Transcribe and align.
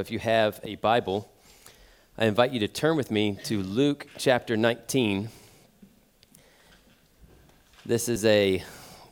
If 0.00 0.12
you 0.12 0.20
have 0.20 0.60
a 0.62 0.76
Bible, 0.76 1.28
I 2.16 2.26
invite 2.26 2.52
you 2.52 2.60
to 2.60 2.68
turn 2.68 2.96
with 2.96 3.10
me 3.10 3.36
to 3.46 3.60
Luke 3.60 4.06
chapter 4.16 4.56
19. 4.56 5.28
This 7.84 8.08
is 8.08 8.24
a 8.24 8.62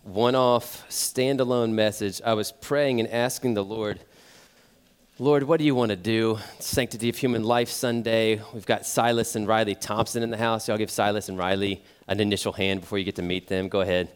one 0.05 0.37
off, 0.37 0.89
standalone 0.89 1.73
message. 1.73 2.23
I 2.25 2.35
was 2.35 2.53
praying 2.53 3.01
and 3.01 3.09
asking 3.09 3.55
the 3.55 3.65
Lord, 3.65 3.99
Lord, 5.19 5.43
what 5.43 5.59
do 5.59 5.65
you 5.65 5.75
want 5.75 5.91
to 5.91 5.97
do? 5.97 6.39
Sanctity 6.61 7.09
of 7.09 7.17
Human 7.17 7.43
Life 7.43 7.69
Sunday. 7.69 8.41
We've 8.55 8.65
got 8.65 8.87
Silas 8.87 9.35
and 9.35 9.49
Riley 9.49 9.75
Thompson 9.75 10.23
in 10.23 10.31
the 10.31 10.37
house. 10.37 10.69
Y'all 10.69 10.79
give 10.79 10.93
Silas 10.93 11.29
and 11.29 11.37
Riley 11.37 11.83
an 12.07 12.21
initial 12.21 12.53
hand 12.53 12.83
before 12.83 12.99
you 12.99 13.05
get 13.05 13.17
to 13.17 13.23
meet 13.23 13.49
them. 13.49 13.69
Go 13.69 13.81
ahead. 13.81 14.09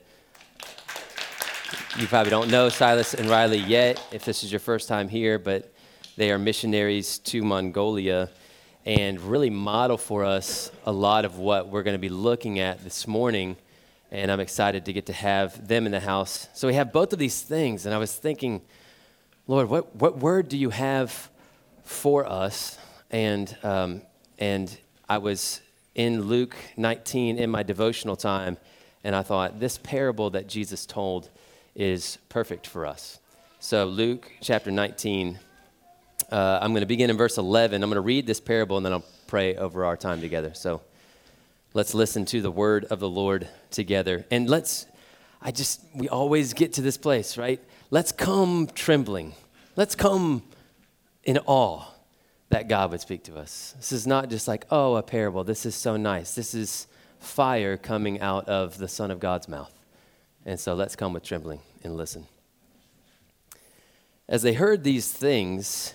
You 1.98 2.07
probably 2.07 2.30
don't 2.30 2.48
know 2.48 2.68
Silas 2.68 3.14
and 3.14 3.29
Riley 3.29 3.59
yet 3.59 4.00
if 4.12 4.25
this 4.25 4.45
is 4.45 4.52
your 4.52 4.61
first 4.61 4.87
time 4.87 5.09
here, 5.09 5.37
but 5.37 5.75
they 6.16 6.30
are 6.30 6.38
missionaries 6.38 7.18
to 7.18 7.42
Mongolia 7.42 8.30
and 8.84 9.20
really 9.20 9.51
model 9.51 9.96
for 9.96 10.24
us 10.24 10.70
a 10.84 10.92
lot 10.92 11.24
of 11.24 11.38
what 11.38 11.68
we're 11.68 11.82
going 11.82 11.95
to 11.95 12.01
be 12.01 12.09
looking 12.09 12.59
at 12.59 12.82
this 12.82 13.06
morning. 13.06 13.56
And 14.10 14.30
I'm 14.30 14.41
excited 14.41 14.87
to 14.87 14.92
get 14.92 15.06
to 15.06 15.12
have 15.12 15.68
them 15.68 15.87
in 15.87 15.92
the 15.92 16.01
house. 16.01 16.48
So 16.54 16.66
we 16.66 16.74
have 16.74 16.92
both 16.92 17.12
of 17.12 17.18
these 17.18 17.42
things. 17.42 17.87
And 17.87 17.95
I 17.95 17.98
was 17.98 18.15
thinking, 18.15 18.62
Lord, 19.46 19.68
what, 19.68 19.95
what 19.96 20.18
word 20.18 20.48
do 20.48 20.56
you 20.56 20.70
have 20.70 21.30
for 21.84 22.27
us? 22.27 22.79
And, 23.10 23.56
um, 23.62 24.02
and 24.38 24.77
I 25.09 25.18
was 25.18 25.60
in 25.95 26.23
Luke 26.23 26.56
19 26.77 27.38
in 27.38 27.51
my 27.51 27.62
devotional 27.62 28.16
time, 28.16 28.56
and 29.04 29.15
I 29.15 29.23
thought, 29.23 29.60
this 29.60 29.79
parable 29.79 30.30
that 30.30 30.48
Jesus 30.48 30.87
told 30.87 31.30
is 31.74 32.18
perfect 32.29 32.66
for 32.66 32.87
us. 32.87 33.18
So, 33.59 33.84
Luke 33.84 34.32
chapter 34.40 34.70
19 34.70 35.38
uh, 36.30 36.61
I'm 36.62 36.73
going 36.73 36.83
to 36.83 36.87
begin 36.87 37.11
in 37.11 37.16
verse 37.16 37.39
11. 37.39 37.83
I'm 37.83 37.91
going 37.91 37.97
to 37.97 38.01
read 38.01 38.27
this 38.27 38.41
parable 38.41 38.77
and 38.77 38.87
then 38.87 38.93
I'll 38.93 39.05
pray 39.27 39.57
over 39.57 39.84
our 39.84 39.97
time 39.97 40.21
together. 40.21 40.55
So 40.55 40.80
let's 41.74 41.95
listen 41.95 42.24
to 42.27 42.41
the 42.41 42.51
word 42.51 42.85
of 42.85 43.01
the 43.01 43.09
Lord 43.09 43.49
together. 43.71 44.24
And 44.30 44.49
let's, 44.49 44.87
I 45.43 45.51
just, 45.51 45.82
we 45.95 46.09
always 46.09 46.52
get 46.52 46.74
to 46.74 46.82
this 46.82 46.96
place, 46.96 47.37
right? 47.37 47.60
Let's 47.91 48.13
come 48.13 48.69
trembling. 48.74 49.35
Let's 49.74 49.95
come 49.95 50.43
in 51.24 51.38
awe 51.46 51.85
that 52.51 52.69
God 52.69 52.91
would 52.93 53.01
speak 53.01 53.24
to 53.24 53.37
us. 53.37 53.74
This 53.79 53.93
is 53.93 54.07
not 54.07 54.30
just 54.30 54.47
like, 54.47 54.66
oh, 54.71 54.97
a 54.97 55.02
parable. 55.02 55.45
This 55.45 55.66
is 55.66 55.74
so 55.74 55.97
nice. 55.97 56.35
This 56.35 56.54
is 56.54 56.87
fire 57.19 57.76
coming 57.76 58.21
out 58.21 58.49
of 58.49 58.79
the 58.79 58.88
Son 58.88 59.10
of 59.10 59.21
God's 59.21 59.49
mouth. 59.49 59.73
And 60.47 60.59
so 60.59 60.74
let's 60.74 60.97
come 60.97 61.13
with 61.13 61.23
trembling 61.23 61.60
and 61.85 61.97
listen. 61.97 62.26
As 64.28 64.43
they 64.43 64.54
heard 64.54 64.84
these 64.84 65.12
things, 65.12 65.94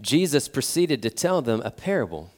Jesus 0.00 0.48
proceeded 0.48 1.02
to 1.02 1.10
tell 1.10 1.40
them 1.42 1.62
a 1.64 1.70
parable 1.70 2.30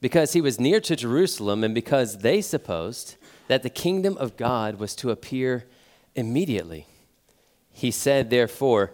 because 0.00 0.32
he 0.32 0.40
was 0.40 0.60
near 0.60 0.80
to 0.80 0.96
Jerusalem 0.96 1.62
and 1.62 1.74
because 1.74 2.18
they 2.18 2.40
supposed 2.40 3.16
that 3.48 3.62
the 3.62 3.70
kingdom 3.70 4.16
of 4.18 4.36
God 4.36 4.78
was 4.78 4.94
to 4.96 5.10
appear 5.10 5.66
immediately. 6.14 6.86
He 7.72 7.90
said, 7.90 8.30
therefore, 8.30 8.92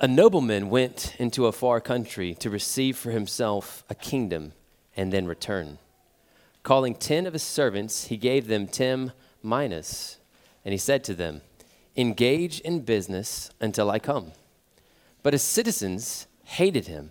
a 0.00 0.06
nobleman 0.06 0.70
went 0.70 1.16
into 1.18 1.46
a 1.46 1.52
far 1.52 1.80
country 1.80 2.34
to 2.36 2.50
receive 2.50 2.96
for 2.96 3.10
himself 3.10 3.82
a 3.88 3.94
kingdom 3.94 4.52
and 4.96 5.12
then 5.12 5.26
return. 5.26 5.78
Calling 6.62 6.94
ten 6.94 7.26
of 7.26 7.32
his 7.32 7.42
servants, 7.42 8.04
he 8.04 8.16
gave 8.16 8.46
them 8.46 8.66
ten 8.66 9.12
minas, 9.42 10.18
and 10.64 10.72
he 10.72 10.78
said 10.78 11.02
to 11.04 11.14
them, 11.14 11.40
Engage 11.96 12.60
in 12.60 12.80
business 12.80 13.50
until 13.60 13.90
I 13.90 13.98
come. 13.98 14.32
But 15.22 15.32
his 15.32 15.42
citizens 15.42 16.26
hated 16.44 16.86
him 16.86 17.10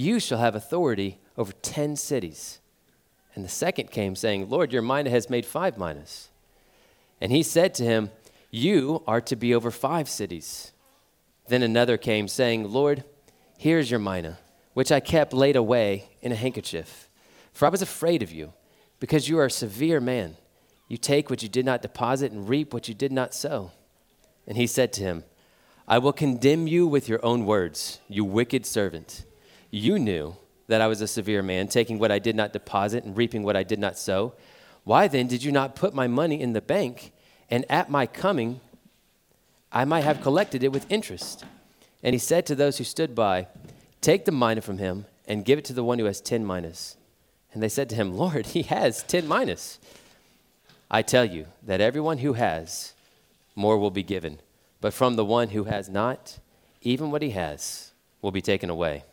you 0.00 0.18
shall 0.18 0.38
have 0.38 0.54
authority 0.54 1.18
over 1.36 1.52
10 1.52 1.96
cities. 1.96 2.60
And 3.34 3.44
the 3.44 3.50
second 3.50 3.90
came, 3.90 4.16
saying, 4.16 4.48
Lord, 4.48 4.72
your 4.72 4.82
mina 4.82 5.10
has 5.10 5.30
made 5.30 5.44
five 5.46 5.76
minas. 5.76 6.30
And 7.20 7.30
he 7.30 7.42
said 7.42 7.74
to 7.74 7.84
him, 7.84 8.10
You 8.50 9.02
are 9.06 9.20
to 9.20 9.36
be 9.36 9.54
over 9.54 9.70
five 9.70 10.08
cities. 10.08 10.72
Then 11.48 11.62
another 11.62 11.96
came, 11.96 12.28
saying, 12.28 12.72
Lord, 12.72 13.04
here's 13.58 13.90
your 13.90 14.00
mina, 14.00 14.38
which 14.72 14.90
I 14.90 15.00
kept 15.00 15.32
laid 15.32 15.56
away 15.56 16.08
in 16.22 16.32
a 16.32 16.36
handkerchief. 16.36 17.08
For 17.52 17.66
I 17.66 17.70
was 17.70 17.82
afraid 17.82 18.22
of 18.22 18.32
you, 18.32 18.52
because 19.00 19.28
you 19.28 19.38
are 19.38 19.46
a 19.46 19.50
severe 19.50 20.00
man. 20.00 20.36
You 20.88 20.96
take 20.96 21.28
what 21.28 21.42
you 21.42 21.48
did 21.48 21.66
not 21.66 21.82
deposit 21.82 22.32
and 22.32 22.48
reap 22.48 22.72
what 22.72 22.88
you 22.88 22.94
did 22.94 23.12
not 23.12 23.34
sow. 23.34 23.72
And 24.46 24.56
he 24.56 24.66
said 24.66 24.92
to 24.94 25.02
him, 25.02 25.24
I 25.86 25.98
will 25.98 26.12
condemn 26.12 26.66
you 26.66 26.86
with 26.86 27.08
your 27.08 27.24
own 27.24 27.44
words, 27.44 28.00
you 28.08 28.24
wicked 28.24 28.64
servant. 28.64 29.24
You 29.70 29.98
knew 29.98 30.36
that 30.66 30.80
I 30.80 30.86
was 30.86 31.00
a 31.00 31.06
severe 31.06 31.42
man, 31.42 31.68
taking 31.68 31.98
what 31.98 32.12
I 32.12 32.18
did 32.18 32.36
not 32.36 32.52
deposit 32.52 33.04
and 33.04 33.16
reaping 33.16 33.42
what 33.42 33.56
I 33.56 33.62
did 33.62 33.78
not 33.78 33.98
sow. 33.98 34.34
Why 34.84 35.08
then 35.08 35.26
did 35.26 35.42
you 35.42 35.52
not 35.52 35.76
put 35.76 35.94
my 35.94 36.06
money 36.06 36.40
in 36.40 36.52
the 36.52 36.60
bank, 36.60 37.12
and 37.50 37.64
at 37.70 37.90
my 37.90 38.06
coming 38.06 38.60
I 39.72 39.84
might 39.84 40.04
have 40.04 40.22
collected 40.22 40.62
it 40.62 40.72
with 40.72 40.90
interest? 40.90 41.44
And 42.02 42.14
he 42.14 42.18
said 42.18 42.46
to 42.46 42.54
those 42.54 42.78
who 42.78 42.84
stood 42.84 43.14
by, 43.14 43.48
Take 44.00 44.24
the 44.24 44.32
mina 44.32 44.62
from 44.62 44.78
him 44.78 45.06
and 45.26 45.44
give 45.44 45.58
it 45.58 45.64
to 45.66 45.72
the 45.72 45.84
one 45.84 45.98
who 45.98 46.06
has 46.06 46.20
ten 46.20 46.46
minas. 46.46 46.96
And 47.52 47.62
they 47.62 47.68
said 47.68 47.88
to 47.90 47.96
him, 47.96 48.16
Lord, 48.16 48.46
he 48.46 48.62
has 48.62 49.02
ten 49.02 49.28
minas. 49.28 49.78
I 50.90 51.02
tell 51.02 51.24
you 51.24 51.46
that 51.62 51.80
everyone 51.80 52.18
who 52.18 52.32
has, 52.32 52.94
more 53.54 53.78
will 53.78 53.90
be 53.90 54.02
given. 54.02 54.38
But 54.80 54.94
from 54.94 55.16
the 55.16 55.24
one 55.24 55.48
who 55.48 55.64
has 55.64 55.88
not, 55.88 56.38
even 56.80 57.10
what 57.10 57.22
he 57.22 57.30
has 57.30 57.92
will 58.22 58.32
be 58.32 58.40
taken 58.40 58.70
away. 58.70 59.04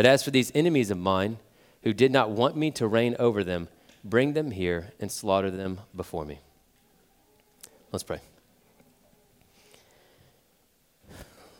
But 0.00 0.06
as 0.06 0.22
for 0.22 0.30
these 0.30 0.50
enemies 0.54 0.90
of 0.90 0.96
mine, 0.96 1.36
who 1.82 1.92
did 1.92 2.10
not 2.10 2.30
want 2.30 2.56
me 2.56 2.70
to 2.70 2.86
reign 2.86 3.16
over 3.18 3.44
them, 3.44 3.68
bring 4.02 4.32
them 4.32 4.50
here 4.50 4.94
and 4.98 5.12
slaughter 5.12 5.50
them 5.50 5.78
before 5.94 6.24
me. 6.24 6.40
Let's 7.92 8.02
pray. 8.02 8.20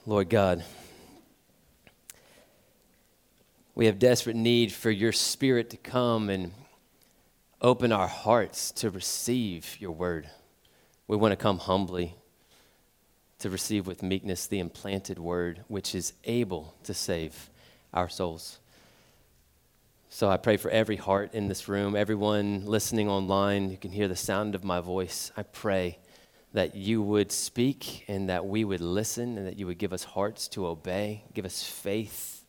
Lord 0.06 0.30
God, 0.30 0.64
we 3.74 3.84
have 3.84 3.98
desperate 3.98 4.36
need 4.36 4.72
for 4.72 4.90
your 4.90 5.12
spirit 5.12 5.68
to 5.68 5.76
come 5.76 6.30
and 6.30 6.52
open 7.60 7.92
our 7.92 8.08
hearts 8.08 8.70
to 8.70 8.88
receive 8.88 9.76
your 9.80 9.92
word. 9.92 10.30
We 11.06 11.18
want 11.18 11.32
to 11.32 11.36
come 11.36 11.58
humbly 11.58 12.14
to 13.40 13.50
receive 13.50 13.86
with 13.86 14.02
meekness 14.02 14.46
the 14.46 14.60
implanted 14.60 15.18
word, 15.18 15.62
which 15.68 15.94
is 15.94 16.14
able 16.24 16.74
to 16.84 16.94
save 16.94 17.50
our 17.92 18.08
souls. 18.08 18.58
So 20.08 20.28
I 20.28 20.36
pray 20.36 20.56
for 20.56 20.70
every 20.70 20.96
heart 20.96 21.34
in 21.34 21.48
this 21.48 21.68
room, 21.68 21.94
everyone 21.94 22.66
listening 22.66 23.08
online 23.08 23.70
who 23.70 23.76
can 23.76 23.92
hear 23.92 24.08
the 24.08 24.16
sound 24.16 24.54
of 24.54 24.64
my 24.64 24.80
voice. 24.80 25.30
I 25.36 25.44
pray 25.44 25.98
that 26.52 26.74
you 26.74 27.00
would 27.00 27.30
speak 27.30 28.04
and 28.08 28.28
that 28.28 28.44
we 28.44 28.64
would 28.64 28.80
listen 28.80 29.38
and 29.38 29.46
that 29.46 29.56
you 29.56 29.66
would 29.66 29.78
give 29.78 29.92
us 29.92 30.02
hearts 30.02 30.48
to 30.48 30.66
obey, 30.66 31.22
give 31.32 31.44
us 31.44 31.62
faith 31.62 32.44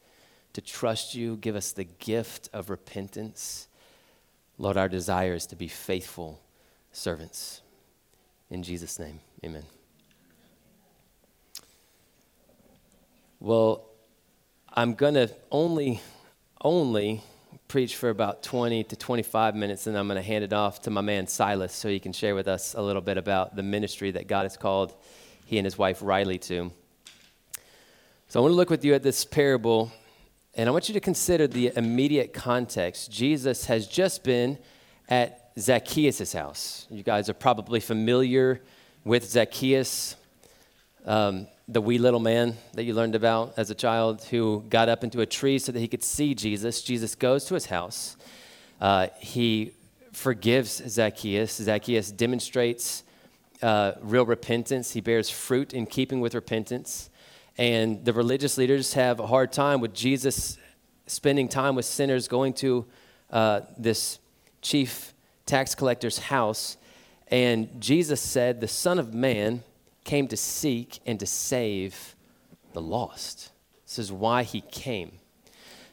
to 0.54 0.62
trust 0.62 1.16
you, 1.16 1.38
give 1.38 1.56
us 1.56 1.72
the 1.72 1.84
gift 1.84 2.50
of 2.52 2.70
repentance. 2.70 3.68
Lord, 4.58 4.76
our 4.76 4.90
desire 4.90 5.34
is 5.34 5.46
to 5.48 5.56
be 5.56 5.68
faithful 5.68 6.42
servants. 6.92 7.62
In 8.50 8.64
Jesus' 8.64 9.00
name, 9.00 9.20
amen. 9.46 9.64
Well, 13.40 13.91
I'm 14.74 14.94
going 14.94 15.16
to 15.16 15.30
only, 15.52 16.00
only 16.64 17.22
preach 17.68 17.98
for 17.98 18.10
about 18.10 18.42
20 18.42 18.86
to 18.86 18.96
25 18.96 19.54
minutes, 19.54 19.86
and 19.86 19.98
I'm 19.98 20.08
going 20.08 20.16
to 20.16 20.22
hand 20.22 20.46
it 20.46 20.54
off 20.54 20.84
to 20.84 20.90
my 20.90 21.02
man 21.02 21.28
Silas 21.28 21.74
so 21.74 21.90
he 21.90 22.00
can 22.00 22.14
share 22.14 22.36
with 22.36 22.48
us 22.48 22.74
a 22.74 22.82
little 22.82 23.02
bit 23.02 23.18
about 23.18 23.58
the 23.58 23.64
ministry 23.64 24.12
that 24.12 24.28
God 24.28 24.44
has 24.44 24.56
called 24.56 24.94
he 25.46 25.58
and 25.58 25.66
his 25.66 25.78
wife 25.78 26.00
Riley 26.02 26.38
to. 26.40 26.72
So 28.30 28.40
I 28.40 28.42
want 28.42 28.54
to 28.54 28.56
look 28.56 28.70
with 28.70 28.86
you 28.86 28.94
at 28.94 29.04
this 29.04 29.26
parable, 29.26 29.92
and 30.56 30.70
I 30.70 30.72
want 30.72 30.88
you 30.88 30.94
to 30.94 31.02
consider 31.02 31.48
the 31.48 31.74
immediate 31.76 32.32
context. 32.32 33.12
Jesus 33.12 33.66
has 33.66 33.88
just 33.88 34.24
been 34.24 34.58
at 35.10 35.52
Zacchaeus' 35.60 36.32
house. 36.32 36.88
You 36.90 37.04
guys 37.04 37.28
are 37.28 37.34
probably 37.34 37.82
familiar 37.82 38.62
with 39.04 39.30
Zacchaeus. 39.30 40.16
Um, 41.06 41.48
the 41.68 41.82
wee 41.82 41.98
little 41.98 42.20
man 42.20 42.58
that 42.74 42.84
you 42.84 42.94
learned 42.94 43.16
about 43.16 43.54
as 43.58 43.70
a 43.70 43.76
child 43.76 44.24
who 44.26 44.64
got 44.70 44.90
up 44.90 45.04
into 45.04 45.22
a 45.22 45.26
tree 45.26 45.60
so 45.60 45.72
that 45.72 45.80
he 45.80 45.88
could 45.88 46.04
see 46.04 46.34
Jesus. 46.34 46.82
Jesus 46.82 47.16
goes 47.16 47.46
to 47.46 47.54
his 47.54 47.68
house. 47.68 48.18
Uh, 48.80 49.08
he 49.20 49.72
forgives 50.12 50.82
Zacchaeus. 50.88 51.56
Zacchaeus 51.58 52.12
demonstrates 52.12 53.04
uh, 53.62 53.94
real 54.02 54.26
repentance. 54.26 54.92
He 54.92 55.02
bears 55.02 55.30
fruit 55.30 55.74
in 55.74 55.86
keeping 55.86 56.20
with 56.20 56.36
repentance. 56.36 57.10
And 57.58 58.04
the 58.04 58.14
religious 58.14 58.58
leaders 58.58 58.94
have 58.94 59.20
a 59.20 59.28
hard 59.28 59.52
time 59.52 59.82
with 59.82 59.94
Jesus 59.94 60.58
spending 61.06 61.48
time 61.48 61.76
with 61.76 61.86
sinners, 61.86 62.28
going 62.28 62.54
to 62.54 62.86
uh, 63.30 63.62
this 63.78 64.20
chief 64.62 65.14
tax 65.46 65.76
collector's 65.76 66.18
house. 66.18 66.78
And 67.28 67.82
Jesus 67.82 68.22
said, 68.22 68.62
The 68.62 68.68
Son 68.68 68.98
of 68.98 69.14
Man 69.14 69.64
came 70.04 70.28
to 70.28 70.38
seek 70.38 71.00
and 71.06 71.20
to 71.20 71.26
save 71.26 72.16
the 72.74 72.82
lost. 72.82 73.52
This 73.86 74.00
is 74.00 74.12
why 74.12 74.44
he 74.44 74.62
came. 74.62 75.14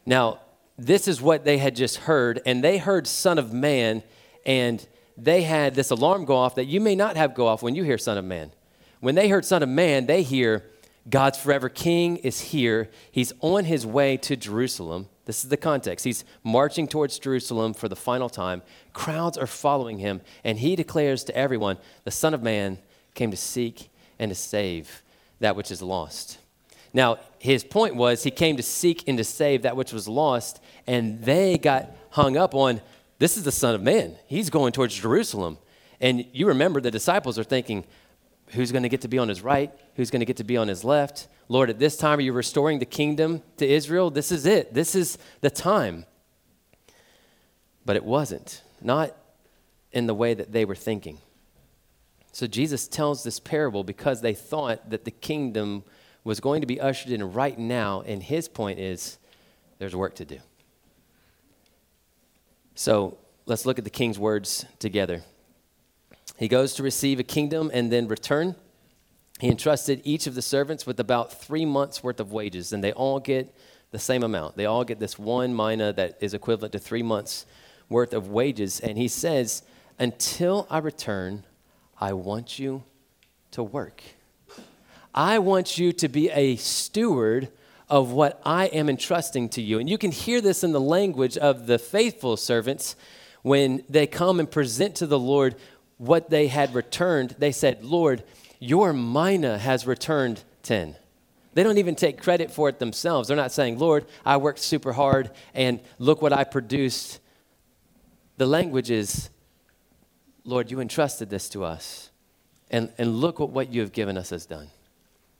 Now, 0.06 0.40
this 0.78 1.08
is 1.08 1.20
what 1.20 1.44
they 1.44 1.58
had 1.58 1.74
just 1.74 1.96
heard, 1.96 2.40
and 2.46 2.62
they 2.62 2.78
heard 2.78 3.06
Son 3.06 3.38
of 3.38 3.52
Man, 3.52 4.02
and 4.46 4.86
they 5.16 5.42
had 5.42 5.74
this 5.74 5.90
alarm 5.90 6.24
go 6.24 6.36
off 6.36 6.54
that 6.54 6.66
you 6.66 6.80
may 6.80 6.94
not 6.94 7.16
have 7.16 7.34
go 7.34 7.48
off 7.48 7.62
when 7.62 7.74
you 7.74 7.82
hear 7.82 7.98
Son 7.98 8.16
of 8.16 8.24
Man. 8.24 8.52
When 9.00 9.14
they 9.16 9.28
heard 9.28 9.44
Son 9.44 9.62
of 9.62 9.68
Man, 9.68 10.06
they 10.06 10.22
hear 10.22 10.64
God's 11.10 11.38
forever 11.38 11.68
King 11.68 12.18
is 12.18 12.40
here. 12.40 12.90
He's 13.10 13.32
on 13.40 13.64
his 13.64 13.84
way 13.84 14.16
to 14.18 14.36
Jerusalem. 14.36 15.08
This 15.24 15.42
is 15.42 15.50
the 15.50 15.56
context. 15.56 16.04
He's 16.04 16.24
marching 16.44 16.86
towards 16.86 17.18
Jerusalem 17.18 17.74
for 17.74 17.88
the 17.88 17.96
final 17.96 18.28
time. 18.28 18.62
Crowds 18.92 19.36
are 19.36 19.46
following 19.46 19.98
him, 19.98 20.20
and 20.44 20.58
he 20.58 20.76
declares 20.76 21.24
to 21.24 21.36
everyone, 21.36 21.78
The 22.04 22.10
Son 22.10 22.34
of 22.34 22.42
Man 22.42 22.78
came 23.14 23.30
to 23.30 23.36
seek 23.36 23.90
and 24.18 24.30
to 24.30 24.34
save 24.34 25.02
that 25.40 25.56
which 25.56 25.70
is 25.70 25.82
lost. 25.82 26.38
Now, 26.92 27.18
his 27.38 27.64
point 27.64 27.96
was 27.96 28.22
he 28.22 28.30
came 28.30 28.56
to 28.56 28.62
seek 28.62 29.06
and 29.06 29.18
to 29.18 29.24
save 29.24 29.62
that 29.62 29.76
which 29.76 29.92
was 29.92 30.08
lost, 30.08 30.60
and 30.86 31.22
they 31.22 31.58
got 31.58 31.90
hung 32.10 32.36
up 32.36 32.54
on 32.54 32.80
this 33.18 33.36
is 33.36 33.42
the 33.42 33.52
Son 33.52 33.74
of 33.74 33.82
Man. 33.82 34.16
He's 34.26 34.48
going 34.48 34.72
towards 34.72 34.94
Jerusalem. 34.94 35.58
And 36.00 36.24
you 36.32 36.46
remember 36.46 36.80
the 36.80 36.90
disciples 36.90 37.38
are 37.38 37.44
thinking, 37.44 37.84
who's 38.48 38.70
going 38.70 38.84
to 38.84 38.88
get 38.88 39.00
to 39.02 39.08
be 39.08 39.18
on 39.18 39.28
his 39.28 39.42
right? 39.42 39.72
Who's 39.96 40.10
going 40.10 40.20
to 40.20 40.26
get 40.26 40.36
to 40.36 40.44
be 40.44 40.56
on 40.56 40.68
his 40.68 40.84
left? 40.84 41.26
Lord, 41.48 41.70
at 41.70 41.78
this 41.78 41.96
time, 41.96 42.18
are 42.18 42.22
you 42.22 42.32
restoring 42.32 42.78
the 42.78 42.86
kingdom 42.86 43.42
to 43.56 43.66
Israel? 43.66 44.10
This 44.10 44.30
is 44.30 44.46
it. 44.46 44.72
This 44.72 44.94
is 44.94 45.18
the 45.40 45.50
time. 45.50 46.06
But 47.84 47.96
it 47.96 48.04
wasn't, 48.04 48.62
not 48.80 49.16
in 49.92 50.06
the 50.06 50.14
way 50.14 50.34
that 50.34 50.52
they 50.52 50.64
were 50.64 50.74
thinking. 50.74 51.18
So 52.38 52.46
Jesus 52.46 52.86
tells 52.86 53.24
this 53.24 53.40
parable 53.40 53.82
because 53.82 54.20
they 54.20 54.32
thought 54.32 54.90
that 54.90 55.04
the 55.04 55.10
kingdom 55.10 55.82
was 56.22 56.38
going 56.38 56.60
to 56.60 56.68
be 56.68 56.80
ushered 56.80 57.10
in 57.10 57.32
right 57.32 57.58
now, 57.58 58.04
and 58.06 58.22
his 58.22 58.46
point 58.46 58.78
is 58.78 59.18
there's 59.80 59.96
work 59.96 60.14
to 60.14 60.24
do. 60.24 60.38
So 62.76 63.18
let's 63.46 63.66
look 63.66 63.76
at 63.78 63.82
the 63.82 63.90
king's 63.90 64.20
words 64.20 64.64
together. 64.78 65.24
He 66.36 66.46
goes 66.46 66.74
to 66.74 66.84
receive 66.84 67.18
a 67.18 67.24
kingdom 67.24 67.72
and 67.74 67.90
then 67.90 68.06
return. 68.06 68.54
He 69.40 69.48
entrusted 69.48 70.00
each 70.04 70.28
of 70.28 70.36
the 70.36 70.42
servants 70.42 70.86
with 70.86 71.00
about 71.00 71.32
three 71.32 71.66
months' 71.66 72.04
worth 72.04 72.20
of 72.20 72.30
wages, 72.30 72.72
and 72.72 72.84
they 72.84 72.92
all 72.92 73.18
get 73.18 73.52
the 73.90 73.98
same 73.98 74.22
amount. 74.22 74.56
They 74.56 74.66
all 74.66 74.84
get 74.84 75.00
this 75.00 75.18
one 75.18 75.56
mina 75.56 75.92
that 75.94 76.18
is 76.20 76.34
equivalent 76.34 76.70
to 76.74 76.78
three 76.78 77.02
months' 77.02 77.46
worth 77.88 78.14
of 78.14 78.28
wages. 78.28 78.78
And 78.78 78.96
he 78.96 79.08
says, 79.08 79.64
Until 79.98 80.68
I 80.70 80.78
return, 80.78 81.42
I 82.00 82.12
want 82.12 82.58
you 82.58 82.84
to 83.52 83.62
work. 83.62 84.02
I 85.14 85.38
want 85.38 85.78
you 85.78 85.92
to 85.94 86.08
be 86.08 86.30
a 86.30 86.56
steward 86.56 87.48
of 87.88 88.12
what 88.12 88.40
I 88.44 88.66
am 88.66 88.88
entrusting 88.88 89.48
to 89.50 89.62
you. 89.62 89.78
And 89.78 89.88
you 89.88 89.98
can 89.98 90.12
hear 90.12 90.40
this 90.40 90.62
in 90.62 90.72
the 90.72 90.80
language 90.80 91.36
of 91.36 91.66
the 91.66 91.78
faithful 91.78 92.36
servants 92.36 92.94
when 93.42 93.82
they 93.88 94.06
come 94.06 94.38
and 94.38 94.50
present 94.50 94.94
to 94.96 95.06
the 95.06 95.18
Lord 95.18 95.56
what 95.96 96.30
they 96.30 96.48
had 96.48 96.74
returned. 96.74 97.34
They 97.38 97.52
said, 97.52 97.82
Lord, 97.82 98.22
your 98.60 98.92
mina 98.92 99.58
has 99.58 99.86
returned 99.86 100.42
10. 100.62 100.94
They 101.54 101.62
don't 101.62 101.78
even 101.78 101.96
take 101.96 102.22
credit 102.22 102.50
for 102.50 102.68
it 102.68 102.78
themselves. 102.78 103.28
They're 103.28 103.36
not 103.36 103.52
saying, 103.52 103.78
Lord, 103.78 104.04
I 104.24 104.36
worked 104.36 104.60
super 104.60 104.92
hard 104.92 105.30
and 105.54 105.80
look 105.98 106.22
what 106.22 106.32
I 106.32 106.44
produced. 106.44 107.20
The 108.36 108.46
language 108.46 108.90
is, 108.90 109.30
Lord, 110.44 110.70
you 110.70 110.80
entrusted 110.80 111.30
this 111.30 111.48
to 111.50 111.64
us. 111.64 112.10
And, 112.70 112.92
and 112.98 113.16
look 113.16 113.38
what 113.38 113.50
what 113.50 113.72
you 113.72 113.80
have 113.80 113.92
given 113.92 114.18
us 114.18 114.30
has 114.30 114.44
done. 114.46 114.68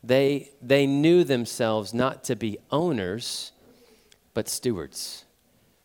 They, 0.03 0.51
they 0.63 0.87
knew 0.87 1.25
themselves 1.25 1.93
not 1.93 2.25
to 2.25 2.37
be 2.37 2.59
owners, 2.71 3.53
but 4.33 4.49
stewards. 4.49 5.25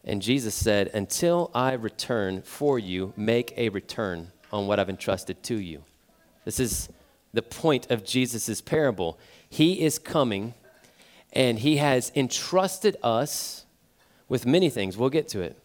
And 0.06 0.21
Jesus 0.21 0.54
said, 0.54 0.89
Until 0.94 1.50
I 1.54 1.74
return 1.74 2.42
for 2.42 2.77
you, 2.77 3.13
make 3.18 3.54
a 3.57 3.69
return 3.69 4.31
on 4.51 4.68
what 4.68 4.80
I've 4.80 4.89
entrusted 4.89 5.42
to 5.44 5.60
you. 5.60 5.83
This 6.45 6.60
is 6.60 6.89
the 7.33 7.42
point 7.42 7.89
of 7.89 8.06
Jesus' 8.06 8.62
parable. 8.62 9.18
He 9.50 9.81
is 9.81 9.98
coming 9.98 10.54
and 11.31 11.60
he 11.60 11.77
has 11.77 12.12
entrusted 12.15 12.95
us 13.01 13.65
with 14.30 14.45
many 14.45 14.69
things. 14.69 14.98
We'll 14.98 15.10
get 15.10 15.27
to 15.30 15.42
it. 15.42 15.57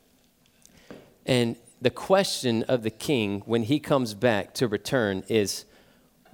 And 1.27 1.57
the 1.81 1.91
question 1.91 2.63
of 2.65 2.83
the 2.83 2.91
king 2.91 3.43
when 3.47 3.63
he 3.63 3.79
comes 3.79 4.15
back 4.15 4.55
to 4.55 4.69
return 4.69 5.25
is, 5.29 5.65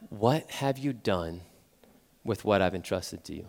What 0.08 0.50
have 0.50 0.78
you 0.78 0.92
done? 0.92 1.42
with 2.24 2.44
what 2.44 2.62
I've 2.62 2.74
entrusted 2.74 3.22
to 3.24 3.34
you? 3.34 3.46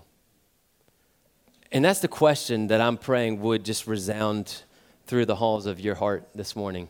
And 1.71 1.83
that's 1.83 2.01
the 2.01 2.07
question 2.07 2.68
that 2.68 2.81
I'm 2.81 2.97
praying 2.97 3.42
would 3.42 3.65
just 3.65 3.88
resound 3.88 4.63
through 5.07 5.25
the 5.25 5.36
halls 5.36 5.65
of 5.65 5.80
your 5.80 5.95
heart 5.95 6.27
this 6.36 6.56
morning 6.56 6.89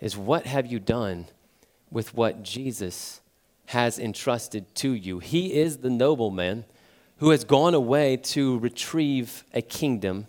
is 0.00 0.16
what 0.16 0.46
have 0.46 0.66
you 0.66 0.78
done 0.78 1.26
with 1.90 2.14
what 2.14 2.42
Jesus 2.42 3.20
has 3.66 3.98
entrusted 3.98 4.74
to 4.76 4.92
you? 4.92 5.18
He 5.18 5.54
is 5.54 5.78
the 5.78 5.90
nobleman 5.90 6.64
who 7.18 7.30
has 7.30 7.44
gone 7.44 7.74
away 7.74 8.16
to 8.16 8.58
retrieve 8.58 9.44
a 9.54 9.62
kingdom, 9.62 10.26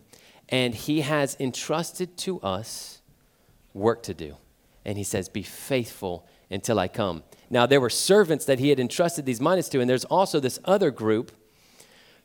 and 0.49 0.75
he 0.75 1.01
has 1.01 1.35
entrusted 1.39 2.15
to 2.17 2.39
us 2.41 2.94
work 3.75 4.01
to 4.03 4.13
do. 4.13 4.37
And 4.83 4.97
he 4.97 5.03
says, 5.03 5.29
Be 5.29 5.43
faithful 5.43 6.25
until 6.49 6.79
I 6.79 6.87
come. 6.87 7.23
Now, 7.49 7.65
there 7.65 7.81
were 7.81 7.89
servants 7.89 8.45
that 8.45 8.59
he 8.59 8.69
had 8.69 8.79
entrusted 8.79 9.25
these 9.25 9.41
minas 9.41 9.69
to, 9.69 9.79
and 9.79 9.89
there's 9.89 10.05
also 10.05 10.39
this 10.39 10.59
other 10.65 10.89
group 10.89 11.31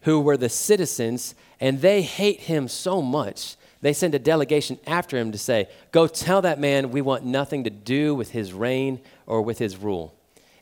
who 0.02 0.20
were 0.20 0.36
the 0.36 0.48
citizens, 0.48 1.34
and 1.58 1.80
they 1.80 2.02
hate 2.02 2.40
him 2.40 2.68
so 2.68 3.02
much. 3.02 3.56
They 3.82 3.92
send 3.92 4.14
a 4.14 4.18
delegation 4.18 4.78
after 4.86 5.18
him 5.18 5.32
to 5.32 5.38
say, 5.38 5.68
Go 5.92 6.06
tell 6.06 6.42
that 6.42 6.60
man 6.60 6.90
we 6.90 7.02
want 7.02 7.24
nothing 7.24 7.64
to 7.64 7.70
do 7.70 8.14
with 8.14 8.30
his 8.30 8.52
reign 8.52 9.00
or 9.26 9.42
with 9.42 9.58
his 9.58 9.76
rule. 9.76 10.14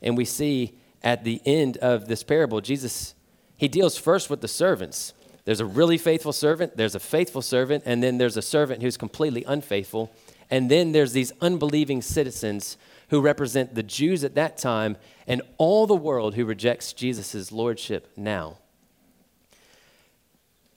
And 0.03 0.17
we 0.17 0.25
see 0.25 0.79
at 1.03 1.25
the 1.25 1.41
end 1.45 1.77
of 1.79 2.09
this 2.09 2.23
parable, 2.23 2.61
Jesus, 2.61 3.15
he 3.57 3.69
deals 3.69 3.97
first 3.97 4.31
with 4.31 4.41
the 4.41 4.49
servants. 4.49 5.15
There's 5.45 5.61
a 5.61 5.67
really 5.67 5.99
faithful 5.99 6.33
servant, 6.33 6.77
there's 6.77 6.95
a 6.95 7.01
faithful 7.01 7.43
servant, 7.43 7.85
and 7.87 8.03
then 8.03 8.19
there's 8.19 8.37
a 8.37 8.43
servant 8.43 8.83
who's 8.83 8.97
completely 8.97 9.45
unfaithful. 9.45 10.13
And 10.51 10.71
then 10.71 10.93
there's 10.93 11.13
these 11.13 11.33
unbelieving 11.41 12.03
citizens 12.03 12.77
who 13.09 13.21
represent 13.21 13.75
the 13.75 13.83
Jews 13.83 14.25
at 14.25 14.35
that 14.35 14.59
time 14.59 14.97
and 15.27 15.43
all 15.57 15.87
the 15.87 15.95
world 15.95 16.35
who 16.35 16.45
rejects 16.45 16.93
Jesus' 16.93 17.53
lordship 17.53 18.11
now. 18.17 18.59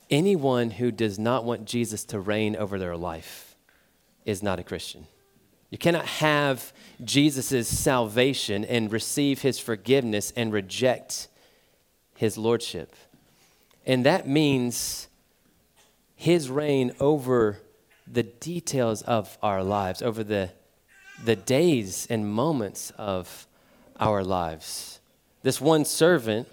Anyone 0.09 0.71
who 0.71 0.91
does 0.91 1.17
not 1.17 1.45
want 1.45 1.65
Jesus 1.65 2.03
to 2.05 2.19
reign 2.19 2.55
over 2.55 2.77
their 2.77 2.97
life 2.97 3.55
is 4.25 4.43
not 4.43 4.59
a 4.59 4.63
Christian. 4.63 5.07
You 5.69 5.77
cannot 5.77 6.05
have 6.05 6.73
Jesus' 7.01 7.67
salvation 7.67 8.65
and 8.65 8.91
receive 8.91 9.41
his 9.41 9.57
forgiveness 9.57 10.33
and 10.35 10.51
reject 10.51 11.29
his 12.15 12.37
lordship. 12.37 12.93
And 13.85 14.05
that 14.05 14.27
means 14.27 15.07
his 16.13 16.49
reign 16.49 16.91
over 16.99 17.59
the 18.11 18.23
details 18.23 19.01
of 19.03 19.37
our 19.41 19.63
lives, 19.63 20.01
over 20.01 20.23
the 20.23 20.51
the 21.23 21.35
days 21.35 22.07
and 22.09 22.27
moments 22.27 22.91
of 22.97 23.47
our 23.99 24.23
lives. 24.23 24.99
This 25.43 25.61
one 25.61 25.85
servant 25.85 26.47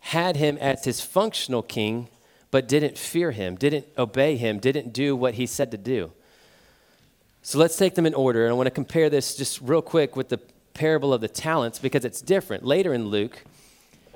had 0.00 0.36
him 0.36 0.56
as 0.58 0.84
his 0.84 1.00
functional 1.00 1.62
king, 1.62 2.08
but 2.50 2.68
didn't 2.68 2.96
fear 2.98 3.30
him, 3.30 3.56
didn't 3.56 3.86
obey 3.96 4.36
him, 4.36 4.58
didn't 4.58 4.92
do 4.92 5.16
what 5.16 5.34
he 5.34 5.46
said 5.46 5.70
to 5.70 5.76
do. 5.78 6.12
So 7.42 7.58
let's 7.58 7.76
take 7.76 7.94
them 7.94 8.06
in 8.06 8.14
order. 8.14 8.44
And 8.44 8.50
I 8.50 8.54
want 8.54 8.66
to 8.66 8.70
compare 8.70 9.10
this 9.10 9.36
just 9.36 9.60
real 9.60 9.82
quick 9.82 10.16
with 10.16 10.28
the 10.28 10.38
parable 10.74 11.12
of 11.12 11.20
the 11.20 11.28
talents 11.28 11.78
because 11.78 12.04
it's 12.04 12.20
different. 12.20 12.64
Later 12.64 12.94
in 12.94 13.06
Luke, 13.08 13.44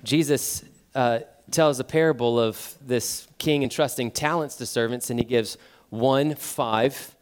Jesus 0.02 0.64
uh, 0.94 1.20
tells 1.50 1.80
a 1.80 1.84
parable 1.84 2.38
of 2.38 2.74
this 2.86 3.26
king 3.38 3.62
entrusting 3.62 4.10
talents 4.10 4.56
to 4.56 4.66
servants, 4.66 5.10
and 5.10 5.18
he 5.18 5.24
gives 5.24 5.56
one 5.92 6.34
five 6.34 7.14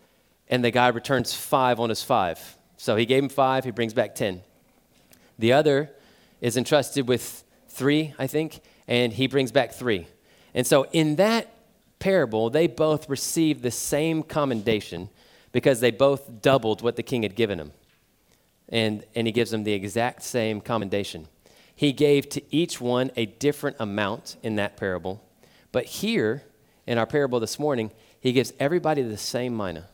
and 0.47 0.65
the 0.65 0.71
guy 0.71 0.89
returns 0.89 1.35
five 1.35 1.81
on 1.81 1.89
his 1.89 2.05
five. 2.05 2.57
So 2.77 2.95
he 2.95 3.05
gave 3.05 3.25
him 3.25 3.29
five, 3.29 3.65
he 3.65 3.73
brings 3.73 3.93
back 3.93 4.15
10. 4.15 4.43
The 5.41 5.53
other 5.53 5.91
is 6.41 6.57
entrusted 6.57 7.09
with 7.09 7.43
three, 7.69 8.15
I 8.17 8.29
think, 8.29 8.61
and 8.87 9.13
he 9.13 9.27
brings 9.27 9.51
back 9.51 9.73
three. 9.73 10.07
And 10.55 10.65
so 10.65 10.87
in 10.93 11.17
that 11.17 11.53
parable, 11.99 12.49
they 12.49 12.69
both 12.69 13.09
received 13.09 13.63
the 13.63 13.73
same 13.73 14.23
commendation 14.23 15.09
because 15.51 15.81
they 15.81 15.91
both 15.91 16.41
doubled 16.41 16.81
what 16.81 16.95
the 16.95 17.03
king 17.03 17.25
had 17.25 17.35
given 17.35 17.59
them. 17.59 17.73
And, 18.69 19.05
and 19.17 19.27
he 19.27 19.33
gives 19.33 19.51
them 19.51 19.65
the 19.65 19.73
exact 19.73 20.23
same 20.23 20.61
commendation. 20.61 21.27
He 21.75 21.93
gave 21.93 22.29
to 22.31 22.55
each 22.55 22.81
one 22.81 23.11
a 23.17 23.27
different 23.27 23.79
amount 23.81 24.37
in 24.45 24.57
that 24.57 24.77
parable. 24.77 25.25
But 25.73 25.87
here, 25.87 26.45
in 26.87 26.99
our 26.99 27.07
parable 27.07 27.41
this 27.41 27.59
morning, 27.59 27.91
he 28.21 28.33
gives 28.33 28.53
everybody 28.61 29.03
the 29.03 29.17
same 29.17 29.57
mina. 29.57 29.89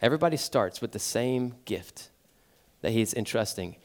Everybody 0.00 0.36
starts 0.36 0.80
with 0.80 0.92
the 0.92 0.98
same 0.98 1.54
gift 1.64 2.10
that 2.82 2.92
he's 2.92 3.14
entrusting. 3.14 3.76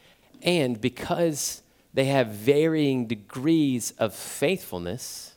And 0.41 0.79
because 0.79 1.63
they 1.93 2.05
have 2.05 2.27
varying 2.27 3.07
degrees 3.07 3.93
of 3.97 4.13
faithfulness, 4.13 5.35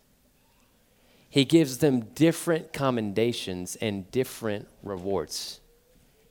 he 1.28 1.44
gives 1.44 1.78
them 1.78 2.00
different 2.00 2.72
commendations 2.72 3.76
and 3.76 4.10
different 4.10 4.68
rewards. 4.82 5.60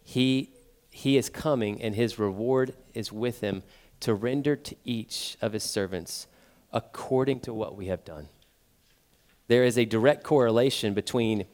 He, 0.04 0.52
he 0.92 1.18
is 1.18 1.30
coming, 1.30 1.82
and 1.82 1.96
his 1.96 2.20
reward 2.20 2.74
is 2.94 3.12
with 3.12 3.42
him 3.42 3.64
to 4.02 4.14
render 4.14 4.56
to 4.56 4.76
each 4.84 5.38
of 5.42 5.54
his 5.54 5.64
servants 5.64 6.28
according 6.74 7.40
to 7.42 7.54
what 7.54 7.76
we 7.76 7.88
have 7.88 8.04
done. 8.04 8.28
There 9.48 9.64
is 9.64 9.78
a 9.78 9.86
direct 9.86 10.24
correlation 10.24 10.94
between 10.94 11.46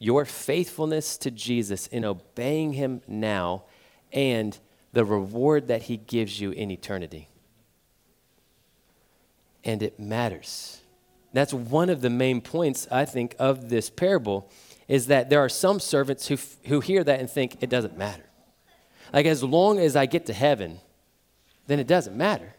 your 0.00 0.24
faithfulness 0.24 1.16
to 1.18 1.30
Jesus 1.30 1.86
in 1.86 2.04
obeying 2.04 2.72
him 2.72 3.02
now 3.06 3.64
and 4.12 4.58
the 4.92 5.04
reward 5.04 5.68
that 5.68 5.82
he 5.82 5.98
gives 5.98 6.40
you 6.40 6.50
in 6.50 6.70
eternity. 6.70 7.28
And 9.62 9.82
it 9.82 10.00
matters. 10.00 10.80
That's 11.32 11.52
one 11.52 11.90
of 11.90 12.00
the 12.00 12.10
main 12.10 12.40
points, 12.40 12.88
I 12.90 13.04
think, 13.04 13.36
of 13.38 13.68
this 13.68 13.90
parable 13.90 14.50
is 14.88 15.06
that 15.08 15.30
there 15.30 15.40
are 15.40 15.50
some 15.50 15.78
servants 15.78 16.26
who, 16.26 16.38
who 16.64 16.80
hear 16.80 17.04
that 17.04 17.20
and 17.20 17.30
think 17.30 17.58
it 17.60 17.70
doesn't 17.70 17.96
matter. 17.96 18.24
Like, 19.12 19.26
as 19.26 19.44
long 19.44 19.78
as 19.78 19.96
I 19.96 20.06
get 20.06 20.26
to 20.26 20.32
heaven, 20.32 20.80
then 21.66 21.78
it 21.78 21.86
doesn't 21.86 22.16
matter. 22.16 22.54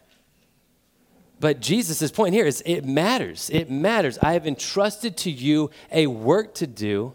But 1.40 1.60
Jesus' 1.60 2.12
point 2.12 2.34
here 2.34 2.46
is 2.46 2.62
it 2.64 2.84
matters. 2.84 3.50
It 3.50 3.68
matters. 3.68 4.16
I 4.22 4.34
have 4.34 4.46
entrusted 4.46 5.16
to 5.18 5.30
you 5.30 5.70
a 5.90 6.06
work 6.06 6.54
to 6.54 6.68
do, 6.68 7.14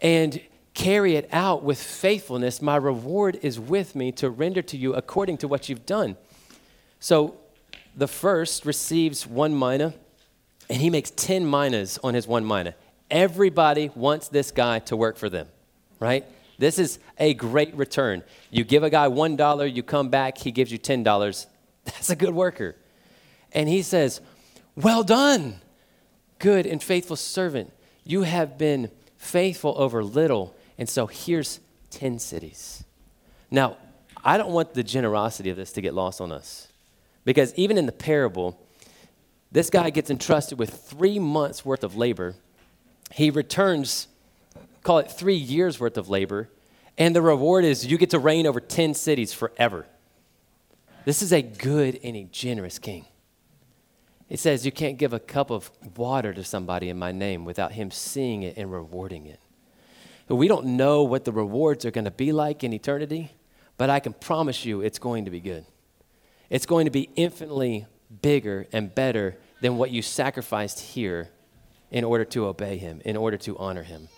and 0.00 0.40
carry 0.74 1.16
it 1.16 1.28
out 1.32 1.62
with 1.62 1.82
faithfulness, 1.82 2.60
my 2.60 2.76
reward 2.76 3.38
is 3.42 3.58
with 3.58 3.96
me 3.96 4.12
to 4.12 4.28
render 4.28 4.62
to 4.62 4.76
you 4.76 4.94
according 4.94 5.38
to 5.38 5.48
what 5.48 5.68
you've 5.68 5.86
done. 5.86 6.16
So 7.00 7.36
the 7.96 8.06
first 8.06 8.66
receives 8.66 9.26
one 9.26 9.58
mina, 9.58 9.94
and 10.68 10.80
he 10.80 10.90
makes 10.90 11.10
10 11.10 11.48
minas 11.48 11.98
on 12.04 12.14
his 12.14 12.26
one 12.26 12.46
mina. 12.46 12.74
Everybody 13.10 13.90
wants 13.94 14.28
this 14.28 14.50
guy 14.50 14.80
to 14.80 14.96
work 14.96 15.16
for 15.16 15.30
them, 15.30 15.48
right? 15.98 16.26
This 16.58 16.78
is 16.78 16.98
a 17.18 17.34
great 17.34 17.74
return. 17.74 18.22
You 18.50 18.64
give 18.64 18.82
a 18.82 18.90
guy 18.90 19.08
$1, 19.08 19.74
you 19.74 19.82
come 19.82 20.08
back, 20.08 20.38
he 20.38 20.50
gives 20.50 20.72
you 20.72 20.78
$10. 20.78 21.46
That's 21.84 22.10
a 22.10 22.16
good 22.16 22.34
worker. 22.34 22.76
And 23.52 23.68
he 23.68 23.82
says, 23.82 24.20
Well 24.74 25.04
done, 25.04 25.60
good 26.38 26.66
and 26.66 26.82
faithful 26.82 27.16
servant. 27.16 27.72
You 28.04 28.22
have 28.22 28.58
been 28.58 28.90
faithful 29.16 29.74
over 29.76 30.02
little 30.04 30.54
and 30.78 30.88
so 30.88 31.06
here's 31.06 31.60
10 31.90 32.18
cities. 32.18 32.84
Now, 33.50 33.76
I 34.24 34.36
don't 34.36 34.50
want 34.50 34.74
the 34.74 34.82
generosity 34.82 35.50
of 35.50 35.56
this 35.56 35.72
to 35.72 35.80
get 35.80 35.94
lost 35.94 36.20
on 36.20 36.32
us. 36.32 36.68
Because 37.24 37.54
even 37.54 37.78
in 37.78 37.86
the 37.86 37.92
parable, 37.92 38.60
this 39.50 39.70
guy 39.70 39.90
gets 39.90 40.10
entrusted 40.10 40.58
with 40.58 40.70
three 40.70 41.18
months' 41.18 41.64
worth 41.64 41.82
of 41.82 41.96
labor. 41.96 42.34
He 43.12 43.30
returns, 43.30 44.08
call 44.82 44.98
it 44.98 45.10
three 45.10 45.36
years' 45.36 45.80
worth 45.80 45.96
of 45.96 46.08
labor, 46.08 46.48
and 46.98 47.14
the 47.14 47.22
reward 47.22 47.64
is 47.64 47.86
you 47.86 47.98
get 47.98 48.10
to 48.10 48.18
reign 48.18 48.46
over 48.46 48.60
10 48.60 48.94
cities 48.94 49.32
forever. 49.32 49.86
This 51.04 51.22
is 51.22 51.32
a 51.32 51.42
good 51.42 52.00
and 52.02 52.16
a 52.16 52.24
generous 52.24 52.78
king. 52.78 53.06
It 54.28 54.40
says 54.40 54.66
you 54.66 54.72
can't 54.72 54.98
give 54.98 55.12
a 55.12 55.20
cup 55.20 55.50
of 55.50 55.70
water 55.96 56.32
to 56.32 56.42
somebody 56.42 56.88
in 56.88 56.98
my 56.98 57.12
name 57.12 57.44
without 57.44 57.72
him 57.72 57.90
seeing 57.90 58.42
it 58.42 58.56
and 58.56 58.72
rewarding 58.72 59.26
it. 59.26 59.40
We 60.28 60.48
don't 60.48 60.76
know 60.76 61.04
what 61.04 61.24
the 61.24 61.32
rewards 61.32 61.84
are 61.84 61.92
going 61.92 62.06
to 62.06 62.10
be 62.10 62.32
like 62.32 62.64
in 62.64 62.72
eternity, 62.72 63.30
but 63.76 63.90
I 63.90 64.00
can 64.00 64.12
promise 64.12 64.64
you 64.64 64.80
it's 64.80 64.98
going 64.98 65.24
to 65.26 65.30
be 65.30 65.40
good. 65.40 65.64
It's 66.50 66.66
going 66.66 66.86
to 66.86 66.90
be 66.90 67.08
infinitely 67.14 67.86
bigger 68.22 68.66
and 68.72 68.92
better 68.92 69.36
than 69.60 69.76
what 69.76 69.90
you 69.90 70.02
sacrificed 70.02 70.80
here 70.80 71.28
in 71.90 72.02
order 72.02 72.24
to 72.24 72.46
obey 72.46 72.76
him, 72.78 73.00
in 73.04 73.16
order 73.16 73.36
to 73.36 73.56
honor 73.58 73.84
him. 73.84 74.08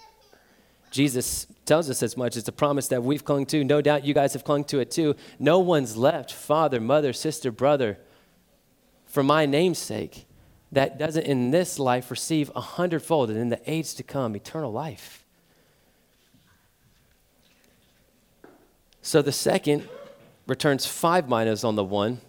Jesus 0.91 1.47
tells 1.67 1.91
us 1.91 2.03
as 2.03 2.17
much. 2.17 2.37
It's 2.37 2.49
a 2.49 2.53
promise 2.53 2.88
that 2.88 3.03
we've 3.03 3.25
clung 3.25 3.45
to. 3.47 3.62
No 3.62 3.83
doubt 3.83 4.07
you 4.07 4.15
guys 4.15 4.33
have 4.33 4.45
clung 4.45 4.65
to 4.65 4.79
it 4.79 4.91
too. 4.91 5.15
No 5.38 5.59
one's 5.59 5.99
left, 5.99 6.33
father, 6.33 6.81
mother, 6.81 7.12
sister, 7.12 7.50
brother, 7.50 7.99
for 9.09 9.23
my 9.23 9.47
name's 9.47 9.79
sake, 9.79 10.27
that 10.71 10.99
doesn't 10.99 11.25
in 11.25 11.50
this 11.50 11.79
life 11.79 12.11
receive 12.11 12.50
a 12.55 12.61
hundredfold 12.61 13.31
and 13.31 13.38
in 13.38 13.49
the 13.49 13.61
age 13.67 13.95
to 13.95 14.03
come 14.03 14.37
eternal 14.37 14.71
life. 14.71 15.25
So 19.00 19.23
the 19.23 19.33
second 19.33 19.88
returns 20.47 20.87
five 20.87 21.29
minas 21.29 21.65
on 21.65 21.77
the 21.77 21.85
one. 21.85 22.21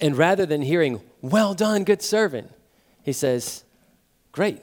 And 0.00 0.16
rather 0.18 0.44
than 0.44 0.62
hearing, 0.62 1.00
well 1.22 1.54
done, 1.54 1.84
good 1.84 2.02
servant, 2.02 2.50
he 3.02 3.12
says, 3.12 3.64
great. 4.32 4.60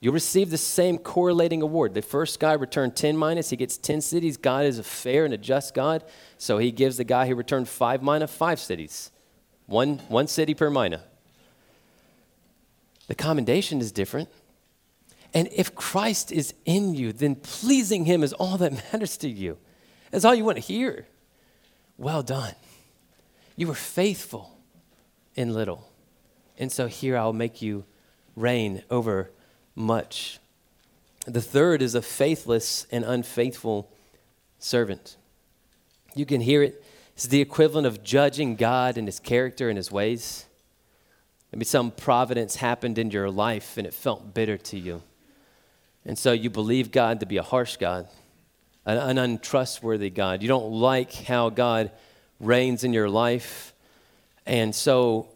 You'll 0.00 0.14
receive 0.14 0.50
the 0.50 0.58
same 0.58 0.98
correlating 0.98 1.62
award. 1.62 1.94
The 1.94 2.02
first 2.02 2.38
guy 2.38 2.52
returned 2.52 2.94
10 2.94 3.18
minas, 3.18 3.50
he 3.50 3.56
gets 3.56 3.76
10 3.76 4.00
cities. 4.00 4.36
God 4.36 4.64
is 4.66 4.78
a 4.78 4.82
fair 4.82 5.24
and 5.24 5.34
a 5.34 5.38
just 5.38 5.74
God. 5.74 6.04
So 6.36 6.58
he 6.58 6.70
gives 6.70 6.98
the 6.98 7.04
guy 7.04 7.26
who 7.26 7.34
returned 7.34 7.68
five 7.68 8.02
five 8.28 8.60
cities, 8.60 9.10
one, 9.68 9.98
one 10.08 10.26
city 10.26 10.54
per 10.54 10.70
mina. 10.70 11.02
The 13.06 13.14
commendation 13.14 13.80
is 13.80 13.92
different. 13.92 14.28
And 15.34 15.48
if 15.52 15.74
Christ 15.74 16.32
is 16.32 16.54
in 16.64 16.94
you, 16.94 17.12
then 17.12 17.36
pleasing 17.36 18.06
him 18.06 18.24
is 18.24 18.32
all 18.32 18.56
that 18.58 18.72
matters 18.92 19.16
to 19.18 19.28
you. 19.28 19.58
That's 20.10 20.24
all 20.24 20.34
you 20.34 20.44
want 20.44 20.56
to 20.56 20.62
hear. 20.62 21.06
Well 21.98 22.22
done. 22.22 22.54
You 23.56 23.68
were 23.68 23.74
faithful 23.74 24.58
in 25.34 25.52
little. 25.52 25.90
And 26.58 26.72
so 26.72 26.86
here 26.86 27.16
I'll 27.16 27.32
make 27.32 27.60
you 27.60 27.84
reign 28.36 28.82
over 28.90 29.30
much. 29.74 30.38
The 31.26 31.42
third 31.42 31.82
is 31.82 31.94
a 31.94 32.02
faithless 32.02 32.86
and 32.90 33.04
unfaithful 33.04 33.90
servant. 34.58 35.16
You 36.14 36.24
can 36.24 36.40
hear 36.40 36.62
it. 36.62 36.82
It's 37.18 37.26
the 37.26 37.40
equivalent 37.40 37.84
of 37.84 38.04
judging 38.04 38.54
God 38.54 38.96
and 38.96 39.08
his 39.08 39.18
character 39.18 39.68
and 39.68 39.76
his 39.76 39.90
ways. 39.90 40.46
Maybe 41.50 41.64
some 41.64 41.90
providence 41.90 42.54
happened 42.54 42.96
in 42.96 43.10
your 43.10 43.28
life 43.28 43.76
and 43.76 43.88
it 43.88 43.92
felt 43.92 44.32
bitter 44.34 44.56
to 44.56 44.78
you. 44.78 45.02
And 46.04 46.16
so 46.16 46.30
you 46.30 46.48
believe 46.48 46.92
God 46.92 47.18
to 47.18 47.26
be 47.26 47.36
a 47.36 47.42
harsh 47.42 47.76
God 47.76 48.06
an, 48.86 48.98
an 48.98 49.18
untrustworthy 49.18 50.10
God. 50.10 50.42
You 50.42 50.48
don't 50.48 50.70
like 50.70 51.12
how 51.12 51.50
God 51.50 51.90
reigns 52.38 52.84
in 52.84 52.92
your 52.92 53.10
life. 53.10 53.74
And 54.46 54.72
so 54.72 55.26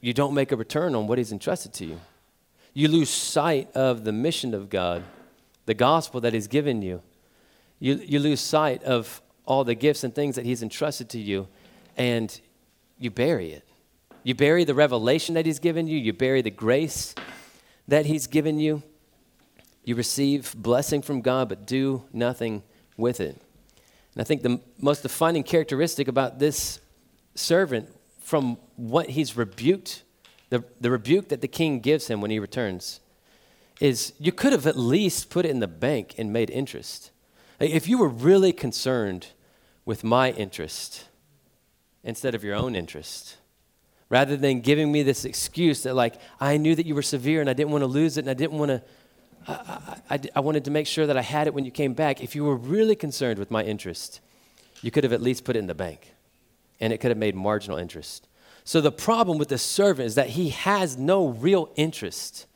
you 0.00 0.12
don't 0.12 0.34
make 0.34 0.50
a 0.50 0.56
return 0.56 0.96
on 0.96 1.06
what 1.06 1.18
He's 1.18 1.30
entrusted 1.30 1.72
to 1.74 1.84
you. 1.84 2.00
You 2.74 2.88
lose 2.88 3.08
sight 3.08 3.70
of 3.76 4.02
the 4.02 4.10
mission 4.10 4.52
of 4.52 4.68
God, 4.68 5.04
the 5.66 5.74
gospel 5.74 6.20
that 6.22 6.32
He's 6.32 6.48
given 6.48 6.82
you. 6.82 7.02
You, 7.82 8.00
you 8.06 8.20
lose 8.20 8.40
sight 8.40 8.84
of 8.84 9.20
all 9.44 9.64
the 9.64 9.74
gifts 9.74 10.04
and 10.04 10.14
things 10.14 10.36
that 10.36 10.44
He's 10.44 10.62
entrusted 10.62 11.08
to 11.08 11.18
you, 11.18 11.48
and 11.96 12.40
you 12.96 13.10
bury 13.10 13.50
it. 13.50 13.66
You 14.22 14.36
bury 14.36 14.62
the 14.62 14.72
revelation 14.72 15.34
that 15.34 15.46
He's 15.46 15.58
given 15.58 15.88
you, 15.88 15.98
you 15.98 16.12
bury 16.12 16.42
the 16.42 16.50
grace 16.50 17.12
that 17.88 18.06
He's 18.06 18.28
given 18.28 18.60
you. 18.60 18.84
You 19.82 19.96
receive 19.96 20.54
blessing 20.56 21.02
from 21.02 21.22
God, 21.22 21.48
but 21.48 21.66
do 21.66 22.04
nothing 22.12 22.62
with 22.96 23.20
it. 23.20 23.36
And 24.14 24.20
I 24.20 24.22
think 24.22 24.42
the 24.42 24.60
most 24.78 25.02
defining 25.02 25.42
characteristic 25.42 26.06
about 26.06 26.38
this 26.38 26.78
servant 27.34 27.88
from 28.20 28.58
what 28.76 29.10
he's 29.10 29.36
rebuked, 29.36 30.04
the, 30.50 30.62
the 30.80 30.88
rebuke 30.88 31.30
that 31.30 31.40
the 31.40 31.48
king 31.48 31.80
gives 31.80 32.06
him 32.06 32.20
when 32.20 32.30
he 32.30 32.38
returns, 32.38 33.00
is 33.80 34.12
you 34.20 34.30
could 34.30 34.52
have 34.52 34.68
at 34.68 34.76
least 34.76 35.30
put 35.30 35.44
it 35.44 35.50
in 35.50 35.58
the 35.58 35.66
bank 35.66 36.14
and 36.16 36.32
made 36.32 36.48
interest. 36.48 37.10
If 37.62 37.88
you 37.88 37.98
were 37.98 38.08
really 38.08 38.52
concerned 38.52 39.28
with 39.84 40.04
my 40.04 40.32
interest 40.32 41.06
instead 42.02 42.34
of 42.34 42.42
your 42.42 42.56
own 42.56 42.74
interest, 42.74 43.36
rather 44.08 44.36
than 44.36 44.60
giving 44.60 44.90
me 44.90 45.02
this 45.02 45.24
excuse 45.24 45.84
that, 45.84 45.94
like, 45.94 46.16
I 46.40 46.56
knew 46.56 46.74
that 46.74 46.86
you 46.86 46.94
were 46.94 47.02
severe 47.02 47.40
and 47.40 47.48
I 47.48 47.52
didn't 47.52 47.70
want 47.70 47.82
to 47.82 47.86
lose 47.86 48.16
it 48.16 48.22
and 48.22 48.30
I 48.30 48.34
didn't 48.34 48.58
want 48.58 48.70
to 48.70 48.82
I, 49.46 49.98
I, 50.10 50.20
I, 50.36 50.40
wanted 50.40 50.64
to 50.66 50.70
make 50.70 50.86
sure 50.86 51.06
that 51.06 51.16
I 51.16 51.22
had 51.22 51.46
it 51.46 51.54
when 51.54 51.64
you 51.64 51.70
came 51.70 51.94
back. 51.94 52.22
If 52.22 52.34
you 52.34 52.44
were 52.44 52.56
really 52.56 52.94
concerned 52.94 53.38
with 53.38 53.50
my 53.50 53.62
interest, 53.62 54.20
you 54.82 54.90
could 54.90 55.04
have 55.04 55.12
at 55.12 55.20
least 55.20 55.44
put 55.44 55.56
it 55.56 55.58
in 55.58 55.66
the 55.66 55.74
bank, 55.74 56.14
and 56.80 56.92
it 56.92 56.98
could 56.98 57.10
have 57.10 57.18
made 57.18 57.34
marginal 57.34 57.78
interest. 57.78 58.28
So 58.64 58.80
the 58.80 58.92
problem 58.92 59.38
with 59.38 59.48
the 59.48 59.58
servant 59.58 60.06
is 60.06 60.14
that 60.14 60.30
he 60.30 60.50
has 60.50 60.96
no 60.96 61.28
real 61.28 61.70
interest 61.74 62.46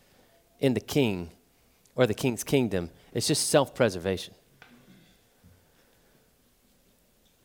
in 0.61 0.75
the 0.75 0.81
king 0.81 1.31
or 1.97 2.07
the 2.07 2.15
king's 2.15 2.45
kingdom. 2.45 2.91
It's 3.13 3.27
just 3.27 3.49
self 3.49 3.75
preservation. 3.75 4.35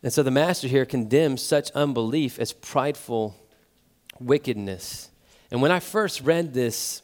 And 0.02 0.12
so 0.12 0.22
the 0.22 0.30
master 0.30 0.68
here 0.68 0.84
condemns 0.84 1.42
such 1.42 1.70
unbelief 1.72 2.38
as 2.38 2.52
prideful 2.52 3.36
wickedness. 4.18 5.10
And 5.50 5.62
when 5.62 5.70
I 5.70 5.80
first 5.80 6.22
read 6.22 6.54
this, 6.54 7.02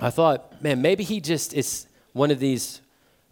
I 0.00 0.10
thought, 0.10 0.62
man, 0.62 0.82
maybe 0.82 1.04
he 1.04 1.20
just 1.20 1.54
is 1.54 1.86
one 2.12 2.30
of 2.30 2.38
these 2.38 2.80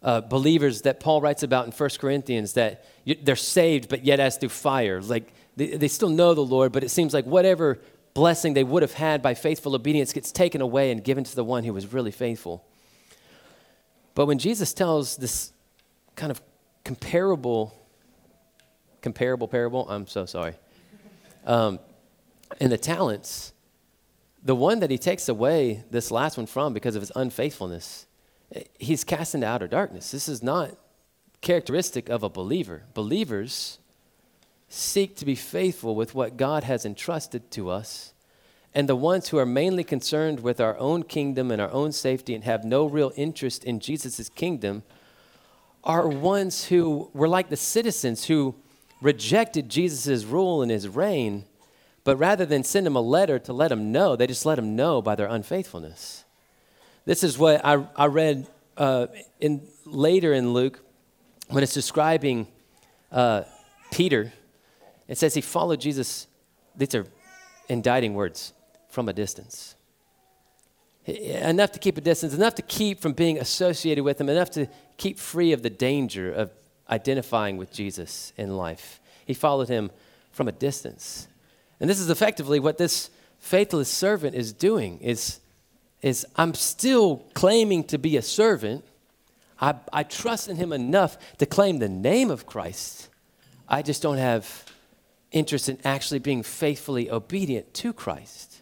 uh, 0.03 0.21
believers 0.21 0.81
that 0.81 0.99
Paul 0.99 1.21
writes 1.21 1.43
about 1.43 1.65
in 1.65 1.71
1 1.71 1.89
Corinthians 1.99 2.53
that 2.53 2.85
you, 3.05 3.15
they're 3.21 3.35
saved, 3.35 3.87
but 3.87 4.03
yet 4.03 4.19
as 4.19 4.37
through 4.37 4.49
fire. 4.49 5.01
Like 5.01 5.31
they, 5.55 5.77
they 5.77 5.87
still 5.87 6.09
know 6.09 6.33
the 6.33 6.41
Lord, 6.41 6.71
but 6.71 6.83
it 6.83 6.89
seems 6.89 7.13
like 7.13 7.25
whatever 7.25 7.79
blessing 8.13 8.53
they 8.53 8.63
would 8.63 8.81
have 8.81 8.93
had 8.93 9.21
by 9.21 9.33
faithful 9.33 9.75
obedience 9.75 10.11
gets 10.11 10.31
taken 10.31 10.59
away 10.59 10.91
and 10.91 11.03
given 11.03 11.23
to 11.23 11.35
the 11.35 11.43
one 11.43 11.63
who 11.63 11.73
was 11.73 11.93
really 11.93 12.11
faithful. 12.11 12.65
But 14.15 14.25
when 14.25 14.37
Jesus 14.37 14.73
tells 14.73 15.17
this 15.17 15.53
kind 16.15 16.31
of 16.31 16.41
comparable 16.83 17.73
comparable 19.01 19.47
parable. 19.47 19.87
I'm 19.89 20.07
so 20.07 20.25
sorry. 20.25 20.55
Um, 21.45 21.79
and 22.59 22.71
the 22.71 22.77
talents, 22.77 23.53
the 24.43 24.55
one 24.55 24.79
that 24.79 24.91
he 24.91 24.97
takes 24.97 25.29
away 25.29 25.83
this 25.89 26.11
last 26.11 26.37
one 26.37 26.45
from 26.45 26.73
because 26.73 26.95
of 26.95 27.01
his 27.01 27.11
unfaithfulness, 27.15 28.05
he's 28.77 29.03
cast 29.03 29.35
into 29.35 29.47
outer 29.47 29.67
darkness. 29.67 30.11
This 30.11 30.27
is 30.27 30.43
not 30.43 30.71
characteristic 31.41 32.09
of 32.09 32.23
a 32.23 32.29
believer. 32.29 32.83
Believers 32.93 33.79
seek 34.67 35.15
to 35.17 35.25
be 35.25 35.35
faithful 35.35 35.95
with 35.95 36.15
what 36.15 36.37
God 36.37 36.63
has 36.63 36.85
entrusted 36.85 37.51
to 37.51 37.69
us. 37.69 38.13
And 38.73 38.87
the 38.87 38.95
ones 38.95 39.29
who 39.29 39.37
are 39.37 39.45
mainly 39.45 39.83
concerned 39.83 40.39
with 40.39 40.61
our 40.61 40.77
own 40.77 41.03
kingdom 41.03 41.51
and 41.51 41.61
our 41.61 41.71
own 41.71 41.91
safety 41.91 42.33
and 42.33 42.45
have 42.45 42.63
no 42.63 42.85
real 42.85 43.11
interest 43.17 43.65
in 43.65 43.81
Jesus' 43.81 44.29
kingdom 44.29 44.83
are 45.83 46.07
ones 46.07 46.65
who 46.65 47.09
were 47.13 47.27
like 47.27 47.49
the 47.49 47.57
citizens 47.57 48.25
who 48.25 48.55
rejected 49.01 49.67
Jesus' 49.67 50.23
rule 50.23 50.61
and 50.61 50.71
his 50.71 50.87
reign, 50.87 51.45
but 52.03 52.17
rather 52.17 52.45
than 52.45 52.63
send 52.63 52.87
him 52.87 52.95
a 52.95 53.01
letter 53.01 53.39
to 53.39 53.53
let 53.53 53.71
him 53.71 53.91
know, 53.91 54.15
they 54.15 54.27
just 54.27 54.45
let 54.45 54.57
him 54.57 54.75
know 54.75 55.01
by 55.01 55.15
their 55.15 55.27
unfaithfulness. 55.27 56.23
This 57.05 57.23
is 57.23 57.37
what 57.37 57.65
I, 57.65 57.85
I 57.95 58.05
read 58.05 58.47
uh, 58.77 59.07
in, 59.39 59.67
later 59.85 60.33
in 60.33 60.53
Luke 60.53 60.79
when 61.49 61.63
it's 61.63 61.73
describing 61.73 62.47
uh, 63.11 63.43
Peter. 63.91 64.31
It 65.07 65.17
says 65.17 65.33
he 65.33 65.41
followed 65.41 65.81
Jesus, 65.81 66.27
these 66.75 66.95
are 66.95 67.05
indicting 67.67 68.13
words, 68.13 68.53
from 68.89 69.09
a 69.09 69.13
distance. 69.13 69.75
Enough 71.05 71.71
to 71.71 71.79
keep 71.79 71.97
a 71.97 72.01
distance, 72.01 72.33
enough 72.33 72.55
to 72.55 72.61
keep 72.61 72.99
from 72.99 73.13
being 73.13 73.39
associated 73.39 74.03
with 74.03 74.21
him, 74.21 74.29
enough 74.29 74.51
to 74.51 74.67
keep 74.97 75.17
free 75.17 75.51
of 75.51 75.63
the 75.63 75.69
danger 75.69 76.31
of 76.31 76.51
identifying 76.91 77.57
with 77.57 77.71
Jesus 77.71 78.33
in 78.37 78.57
life. 78.57 78.99
He 79.25 79.33
followed 79.33 79.69
him 79.69 79.91
from 80.31 80.47
a 80.47 80.51
distance. 80.51 81.27
And 81.79 81.89
this 81.89 81.99
is 81.99 82.09
effectively 82.09 82.59
what 82.59 82.77
this 82.77 83.09
faithless 83.39 83.89
servant 83.89 84.35
is 84.35 84.53
doing 84.53 84.99
is, 84.99 85.39
is 86.01 86.25
I'm 86.35 86.53
still 86.53 87.17
claiming 87.33 87.83
to 87.85 87.97
be 87.97 88.17
a 88.17 88.21
servant. 88.21 88.83
I, 89.59 89.75
I 89.91 90.03
trust 90.03 90.47
in 90.47 90.57
him 90.57 90.73
enough 90.73 91.17
to 91.37 91.45
claim 91.45 91.79
the 91.79 91.89
name 91.89 92.29
of 92.29 92.45
Christ. 92.45 93.09
I 93.67 93.81
just 93.81 94.01
don't 94.01 94.17
have 94.17 94.65
interest 95.31 95.69
in 95.69 95.77
actually 95.83 96.19
being 96.19 96.43
faithfully 96.43 97.09
obedient 97.09 97.73
to 97.75 97.93
Christ. 97.93 98.61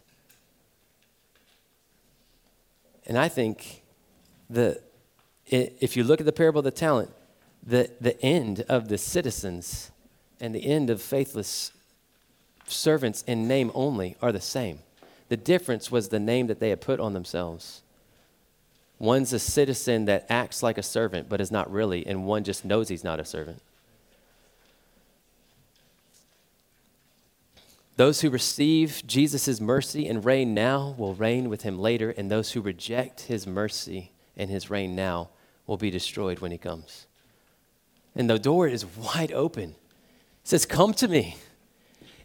And 3.07 3.17
I 3.17 3.27
think 3.27 3.81
that 4.51 4.83
if 5.47 5.97
you 5.97 6.03
look 6.03 6.19
at 6.19 6.27
the 6.27 6.31
parable 6.31 6.59
of 6.59 6.65
the 6.65 6.71
talent, 6.71 7.09
the, 7.69 7.91
the 8.01 8.19
end 8.21 8.61
of 8.67 8.87
the 8.87 8.97
citizens 8.97 9.91
and 10.41 10.55
the 10.55 10.65
end 10.65 10.89
of 10.89 11.01
faithless 11.01 11.71
servants 12.65 13.23
in 13.27 13.47
name 13.47 13.71
only 13.75 14.15
are 14.21 14.31
the 14.31 14.41
same. 14.41 14.79
The 15.29 15.37
difference 15.37 15.91
was 15.91 16.09
the 16.09 16.19
name 16.19 16.47
that 16.47 16.59
they 16.59 16.69
had 16.69 16.81
put 16.81 16.99
on 16.99 17.13
themselves. 17.13 17.83
One's 18.97 19.31
a 19.33 19.39
citizen 19.39 20.05
that 20.05 20.25
acts 20.29 20.63
like 20.63 20.79
a 20.79 20.83
servant 20.83 21.29
but 21.29 21.39
is 21.39 21.51
not 21.51 21.71
really, 21.71 22.05
and 22.07 22.25
one 22.25 22.43
just 22.43 22.65
knows 22.65 22.89
he's 22.89 23.03
not 23.03 23.19
a 23.19 23.25
servant. 23.25 23.61
Those 27.97 28.21
who 28.21 28.29
receive 28.29 29.03
Jesus' 29.05 29.61
mercy 29.61 30.07
and 30.07 30.25
reign 30.25 30.53
now 30.53 30.95
will 30.97 31.13
reign 31.13 31.49
with 31.49 31.61
him 31.61 31.77
later, 31.77 32.09
and 32.09 32.31
those 32.31 32.53
who 32.53 32.61
reject 32.61 33.21
his 33.21 33.45
mercy 33.45 34.11
and 34.35 34.49
his 34.49 34.69
reign 34.71 34.95
now 34.95 35.29
will 35.67 35.77
be 35.77 35.91
destroyed 35.91 36.39
when 36.39 36.51
he 36.51 36.57
comes 36.57 37.05
and 38.19 38.29
the 38.29 38.37
door 38.37 38.67
is 38.67 38.85
wide 38.85 39.31
open. 39.31 39.69
It 39.69 39.75
says, 40.43 40.65
Come 40.65 40.93
to 40.95 41.07
me. 41.07 41.37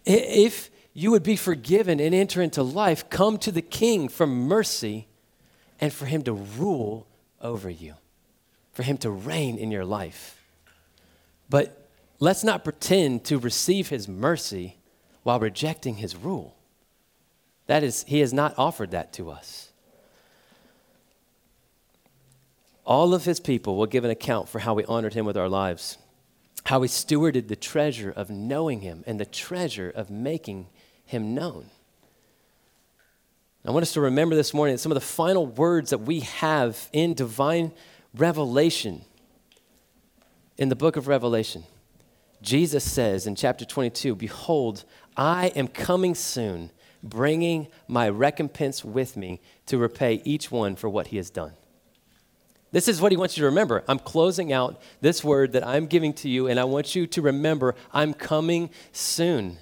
If 0.04 0.68
you 0.92 1.12
would 1.12 1.22
be 1.22 1.36
forgiven 1.36 2.00
and 2.00 2.12
enter 2.12 2.42
into 2.42 2.64
life, 2.64 3.08
come 3.10 3.38
to 3.38 3.52
the 3.52 3.62
king 3.62 4.08
for 4.08 4.26
mercy 4.26 5.06
and 5.80 5.92
for 5.92 6.06
him 6.06 6.22
to 6.22 6.32
rule 6.32 7.06
over 7.40 7.70
you, 7.70 7.94
for 8.72 8.82
him 8.82 8.98
to 8.98 9.10
reign 9.10 9.56
in 9.56 9.70
your 9.70 9.84
life. 9.84 10.42
But 11.48 11.88
let's 12.18 12.42
not 12.42 12.64
pretend 12.64 13.22
to 13.26 13.38
receive 13.38 13.88
his 13.88 14.08
mercy 14.08 14.78
while 15.22 15.38
rejecting 15.38 15.98
his 15.98 16.16
rule. 16.16 16.56
That 17.66 17.84
is, 17.84 18.04
he 18.08 18.18
has 18.18 18.32
not 18.32 18.52
offered 18.58 18.90
that 18.90 19.12
to 19.12 19.30
us. 19.30 19.70
All 22.84 23.14
of 23.14 23.24
his 23.24 23.40
people 23.40 23.76
will 23.76 23.86
give 23.86 24.04
an 24.04 24.10
account 24.10 24.48
for 24.48 24.58
how 24.58 24.74
we 24.74 24.84
honored 24.84 25.14
him 25.14 25.24
with 25.24 25.36
our 25.36 25.48
lives, 25.48 25.98
how 26.64 26.80
we 26.80 26.88
stewarded 26.88 27.48
the 27.48 27.56
treasure 27.56 28.10
of 28.10 28.30
knowing 28.30 28.80
him 28.80 29.04
and 29.06 29.18
the 29.18 29.24
treasure 29.24 29.90
of 29.90 30.10
making 30.10 30.68
him 31.04 31.34
known. 31.34 31.70
I 33.66 33.70
want 33.70 33.82
us 33.82 33.94
to 33.94 34.02
remember 34.02 34.36
this 34.36 34.52
morning 34.52 34.74
that 34.74 34.80
some 34.80 34.92
of 34.92 34.96
the 34.96 35.00
final 35.00 35.46
words 35.46 35.90
that 35.90 35.98
we 35.98 36.20
have 36.20 36.90
in 36.92 37.14
divine 37.14 37.72
revelation 38.14 39.02
in 40.58 40.68
the 40.68 40.76
book 40.76 40.96
of 40.96 41.08
Revelation. 41.08 41.64
Jesus 42.42 42.84
says 42.84 43.26
in 43.26 43.34
chapter 43.34 43.64
22 43.64 44.14
Behold, 44.14 44.84
I 45.16 45.46
am 45.56 45.68
coming 45.68 46.14
soon, 46.14 46.70
bringing 47.02 47.68
my 47.88 48.08
recompense 48.08 48.84
with 48.84 49.16
me 49.16 49.40
to 49.66 49.78
repay 49.78 50.20
each 50.24 50.50
one 50.50 50.76
for 50.76 50.90
what 50.90 51.06
he 51.06 51.16
has 51.16 51.30
done. 51.30 51.52
This 52.74 52.88
is 52.88 53.00
what 53.00 53.12
he 53.12 53.16
wants 53.16 53.36
you 53.36 53.42
to 53.42 53.46
remember. 53.46 53.84
I'm 53.86 54.00
closing 54.00 54.52
out 54.52 54.82
this 55.00 55.22
word 55.22 55.52
that 55.52 55.64
I'm 55.64 55.86
giving 55.86 56.12
to 56.14 56.28
you, 56.28 56.48
and 56.48 56.58
I 56.58 56.64
want 56.64 56.96
you 56.96 57.06
to 57.06 57.22
remember 57.22 57.76
I'm 57.92 58.12
coming 58.12 58.68
soon. 58.90 59.58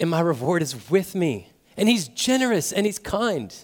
And 0.00 0.10
my 0.10 0.18
reward 0.18 0.62
is 0.62 0.90
with 0.90 1.14
me. 1.14 1.52
And 1.76 1.88
he's 1.88 2.08
generous 2.08 2.72
and 2.72 2.86
he's 2.86 2.98
kind. 2.98 3.54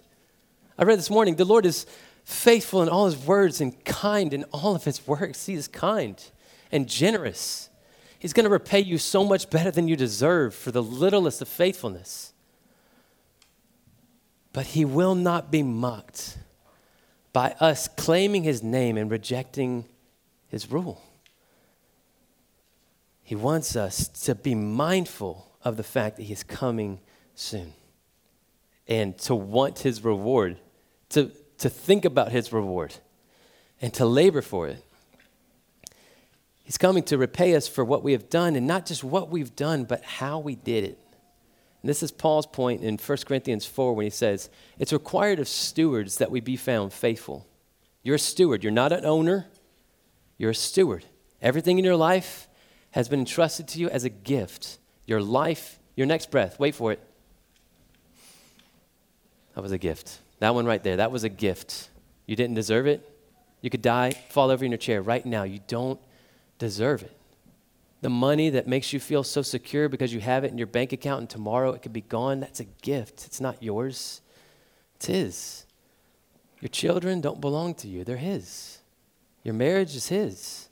I 0.78 0.84
read 0.84 1.00
this 1.00 1.10
morning 1.10 1.34
the 1.34 1.44
Lord 1.44 1.66
is 1.66 1.84
faithful 2.22 2.80
in 2.80 2.88
all 2.88 3.06
his 3.06 3.16
words 3.16 3.60
and 3.60 3.84
kind 3.84 4.32
in 4.32 4.44
all 4.52 4.76
of 4.76 4.84
his 4.84 5.04
works. 5.04 5.46
He 5.46 5.54
is 5.54 5.66
kind 5.66 6.22
and 6.70 6.88
generous. 6.88 7.70
He's 8.20 8.32
going 8.32 8.44
to 8.44 8.50
repay 8.50 8.80
you 8.80 8.98
so 8.98 9.24
much 9.24 9.50
better 9.50 9.72
than 9.72 9.88
you 9.88 9.96
deserve 9.96 10.54
for 10.54 10.70
the 10.70 10.82
littlest 10.82 11.42
of 11.42 11.48
faithfulness. 11.48 12.32
But 14.52 14.66
he 14.66 14.84
will 14.84 15.16
not 15.16 15.50
be 15.50 15.64
mocked 15.64 16.38
by 17.36 17.54
us 17.60 17.86
claiming 17.86 18.44
his 18.44 18.62
name 18.62 18.96
and 18.96 19.10
rejecting 19.10 19.84
his 20.48 20.70
rule. 20.72 21.02
He 23.22 23.34
wants 23.34 23.76
us 23.76 24.08
to 24.24 24.34
be 24.34 24.54
mindful 24.54 25.46
of 25.62 25.76
the 25.76 25.82
fact 25.82 26.16
that 26.16 26.22
he's 26.22 26.42
coming 26.42 26.98
soon 27.34 27.74
and 28.88 29.18
to 29.18 29.34
want 29.34 29.80
his 29.80 30.02
reward, 30.02 30.56
to, 31.10 31.30
to 31.58 31.68
think 31.68 32.06
about 32.06 32.32
his 32.32 32.54
reward, 32.54 32.94
and 33.82 33.92
to 33.92 34.06
labor 34.06 34.40
for 34.40 34.68
it. 34.68 34.82
He's 36.64 36.78
coming 36.78 37.02
to 37.02 37.18
repay 37.18 37.54
us 37.54 37.68
for 37.68 37.84
what 37.84 38.02
we 38.02 38.12
have 38.12 38.30
done, 38.30 38.56
and 38.56 38.66
not 38.66 38.86
just 38.86 39.04
what 39.04 39.28
we've 39.28 39.54
done, 39.54 39.84
but 39.84 40.02
how 40.02 40.38
we 40.38 40.54
did 40.54 40.84
it. 40.84 40.98
And 41.82 41.88
this 41.88 42.02
is 42.02 42.10
Paul's 42.10 42.46
point 42.46 42.82
in 42.82 42.98
1 42.98 43.18
Corinthians 43.26 43.66
4 43.66 43.94
when 43.94 44.04
he 44.04 44.10
says, 44.10 44.50
It's 44.78 44.92
required 44.92 45.38
of 45.38 45.48
stewards 45.48 46.16
that 46.16 46.30
we 46.30 46.40
be 46.40 46.56
found 46.56 46.92
faithful. 46.92 47.46
You're 48.02 48.16
a 48.16 48.20
steward. 48.20 48.62
You're 48.62 48.72
not 48.72 48.92
an 48.92 49.04
owner, 49.04 49.46
you're 50.38 50.50
a 50.50 50.54
steward. 50.54 51.04
Everything 51.42 51.78
in 51.78 51.84
your 51.84 51.96
life 51.96 52.48
has 52.92 53.08
been 53.08 53.20
entrusted 53.20 53.68
to 53.68 53.78
you 53.78 53.88
as 53.90 54.04
a 54.04 54.08
gift. 54.08 54.78
Your 55.06 55.20
life, 55.20 55.78
your 55.94 56.06
next 56.06 56.30
breath, 56.30 56.58
wait 56.58 56.74
for 56.74 56.92
it. 56.92 57.00
That 59.54 59.62
was 59.62 59.72
a 59.72 59.78
gift. 59.78 60.18
That 60.38 60.54
one 60.54 60.66
right 60.66 60.82
there, 60.82 60.96
that 60.96 61.10
was 61.10 61.24
a 61.24 61.28
gift. 61.28 61.90
You 62.26 62.36
didn't 62.36 62.54
deserve 62.54 62.86
it. 62.86 63.08
You 63.60 63.70
could 63.70 63.82
die, 63.82 64.12
fall 64.30 64.50
over 64.50 64.64
in 64.64 64.70
your 64.70 64.78
chair 64.78 65.02
right 65.02 65.24
now. 65.24 65.44
You 65.44 65.60
don't 65.66 66.00
deserve 66.58 67.02
it. 67.02 67.16
The 68.06 68.10
money 68.10 68.50
that 68.50 68.68
makes 68.68 68.92
you 68.92 69.00
feel 69.00 69.24
so 69.24 69.42
secure 69.42 69.88
because 69.88 70.14
you 70.14 70.20
have 70.20 70.44
it 70.44 70.52
in 70.52 70.58
your 70.58 70.68
bank 70.68 70.92
account 70.92 71.18
and 71.18 71.28
tomorrow 71.28 71.72
it 71.72 71.82
could 71.82 71.92
be 71.92 72.02
gone, 72.02 72.38
that's 72.38 72.60
a 72.60 72.64
gift. 72.64 73.26
It's 73.26 73.40
not 73.40 73.60
yours, 73.60 74.20
it's 74.94 75.06
His. 75.06 75.66
Your 76.60 76.68
children 76.68 77.20
don't 77.20 77.40
belong 77.40 77.74
to 77.74 77.88
you, 77.88 78.04
they're 78.04 78.16
His. 78.16 78.78
Your 79.42 79.54
marriage 79.54 79.96
is 79.96 80.06
His. 80.06 80.68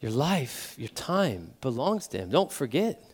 Your 0.00 0.12
life, 0.12 0.74
your 0.78 0.88
time 0.88 1.52
belongs 1.60 2.06
to 2.06 2.16
Him. 2.16 2.30
Don't 2.30 2.50
forget. 2.50 3.04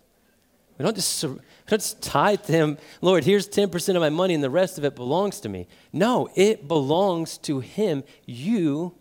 We 0.78 0.84
don't 0.84 0.94
just, 0.94 1.24
we 1.24 1.30
don't 1.66 1.80
just 1.80 2.00
tithe 2.00 2.42
to 2.42 2.52
Him, 2.52 2.78
Lord, 3.00 3.24
here's 3.24 3.48
10% 3.48 3.96
of 3.96 4.00
my 4.00 4.08
money 4.08 4.34
and 4.34 4.44
the 4.44 4.50
rest 4.50 4.78
of 4.78 4.84
it 4.84 4.94
belongs 4.94 5.40
to 5.40 5.48
me. 5.48 5.66
No, 5.92 6.28
it 6.36 6.68
belongs 6.68 7.38
to 7.38 7.58
Him. 7.58 8.04
You 8.24 8.94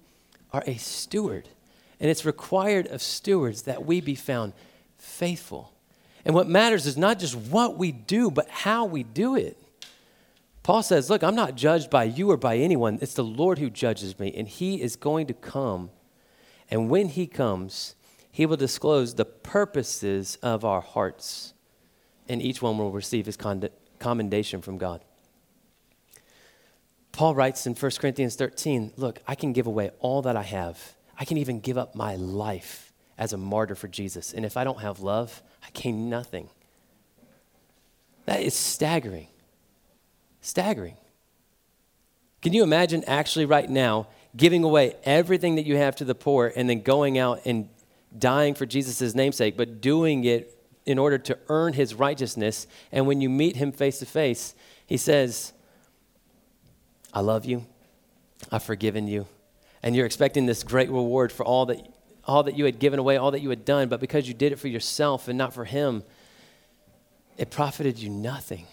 are 0.51 0.63
a 0.65 0.77
steward. 0.77 1.47
And 1.99 2.09
it's 2.09 2.25
required 2.25 2.87
of 2.87 3.01
stewards 3.01 3.63
that 3.63 3.85
we 3.85 4.01
be 4.01 4.15
found 4.15 4.53
faithful. 4.97 5.73
And 6.25 6.33
what 6.33 6.47
matters 6.47 6.85
is 6.85 6.97
not 6.97 7.19
just 7.19 7.35
what 7.35 7.77
we 7.77 7.91
do, 7.91 8.31
but 8.31 8.49
how 8.49 8.85
we 8.85 9.03
do 9.03 9.35
it. 9.35 9.57
Paul 10.63 10.81
says, 10.81 11.09
Look, 11.09 11.23
I'm 11.23 11.35
not 11.35 11.55
judged 11.55 11.91
by 11.91 12.05
you 12.05 12.31
or 12.31 12.37
by 12.37 12.57
anyone. 12.57 12.97
It's 13.01 13.13
the 13.13 13.23
Lord 13.23 13.59
who 13.59 13.69
judges 13.69 14.19
me, 14.19 14.33
and 14.35 14.47
He 14.47 14.81
is 14.81 14.95
going 14.95 15.27
to 15.27 15.33
come. 15.33 15.91
And 16.71 16.89
when 16.89 17.09
He 17.09 17.27
comes, 17.27 17.95
He 18.31 18.47
will 18.47 18.57
disclose 18.57 19.13
the 19.13 19.25
purposes 19.25 20.37
of 20.41 20.65
our 20.65 20.81
hearts, 20.81 21.53
and 22.27 22.41
each 22.41 22.63
one 22.63 22.79
will 22.79 22.91
receive 22.91 23.27
His 23.27 23.37
commendation 23.99 24.61
from 24.61 24.79
God. 24.79 25.05
Paul 27.11 27.35
writes 27.35 27.67
in 27.67 27.75
1 27.75 27.91
Corinthians 27.99 28.35
13, 28.35 28.93
Look, 28.97 29.21
I 29.27 29.35
can 29.35 29.53
give 29.53 29.67
away 29.67 29.91
all 29.99 30.23
that 30.23 30.35
I 30.35 30.41
have 30.41 30.95
I 31.17 31.25
can 31.25 31.37
even 31.37 31.59
give 31.59 31.77
up 31.77 31.95
my 31.95 32.15
life 32.15 32.91
as 33.17 33.33
a 33.33 33.37
martyr 33.37 33.75
for 33.75 33.87
Jesus. 33.87 34.33
And 34.33 34.45
if 34.45 34.57
I 34.57 34.63
don't 34.63 34.81
have 34.81 34.99
love, 34.99 35.41
I 35.63 35.67
gain 35.73 36.09
nothing. 36.09 36.49
That 38.25 38.41
is 38.41 38.53
staggering. 38.53 39.27
Staggering. 40.41 40.97
Can 42.41 42.53
you 42.53 42.63
imagine 42.63 43.03
actually 43.05 43.45
right 43.45 43.69
now 43.69 44.07
giving 44.35 44.63
away 44.63 44.95
everything 45.03 45.55
that 45.55 45.65
you 45.65 45.77
have 45.77 45.95
to 45.95 46.05
the 46.05 46.15
poor 46.15 46.51
and 46.55 46.69
then 46.69 46.81
going 46.81 47.17
out 47.17 47.41
and 47.45 47.69
dying 48.17 48.53
for 48.53 48.65
Jesus' 48.65 49.15
namesake, 49.15 49.55
but 49.55 49.81
doing 49.81 50.25
it 50.25 50.51
in 50.85 50.99
order 50.99 51.17
to 51.17 51.37
earn 51.47 51.73
his 51.73 51.93
righteousness? 51.93 52.67
And 52.91 53.07
when 53.07 53.21
you 53.21 53.29
meet 53.29 53.55
him 53.55 53.71
face 53.71 53.99
to 53.99 54.05
face, 54.05 54.53
he 54.85 54.97
says, 54.97 55.53
I 57.13 57.21
love 57.21 57.45
you. 57.45 57.65
I've 58.51 58.63
forgiven 58.63 59.07
you 59.07 59.25
and 59.85 59.95
you're 59.95 60.07
expecting 60.07 60.47
this 60.47 60.63
great 60.63 60.89
reward 60.89 61.31
for 61.31 61.45
all 61.45 61.67
that, 61.67 61.87
all 62.25 62.41
that 62.43 62.57
you 62.57 62.65
had 62.65 62.79
given 62.79 62.97
away, 62.97 63.17
all 63.17 63.29
that 63.31 63.41
you 63.41 63.51
had 63.51 63.63
done, 63.63 63.87
but 63.87 63.99
because 63.99 64.27
you 64.27 64.33
did 64.33 64.51
it 64.51 64.55
for 64.57 64.67
yourself 64.67 65.27
and 65.27 65.37
not 65.37 65.53
for 65.53 65.63
Him, 65.63 66.03
it 67.37 67.51
profited 67.51 67.99
you 67.99 68.09
nothing. 68.09 68.65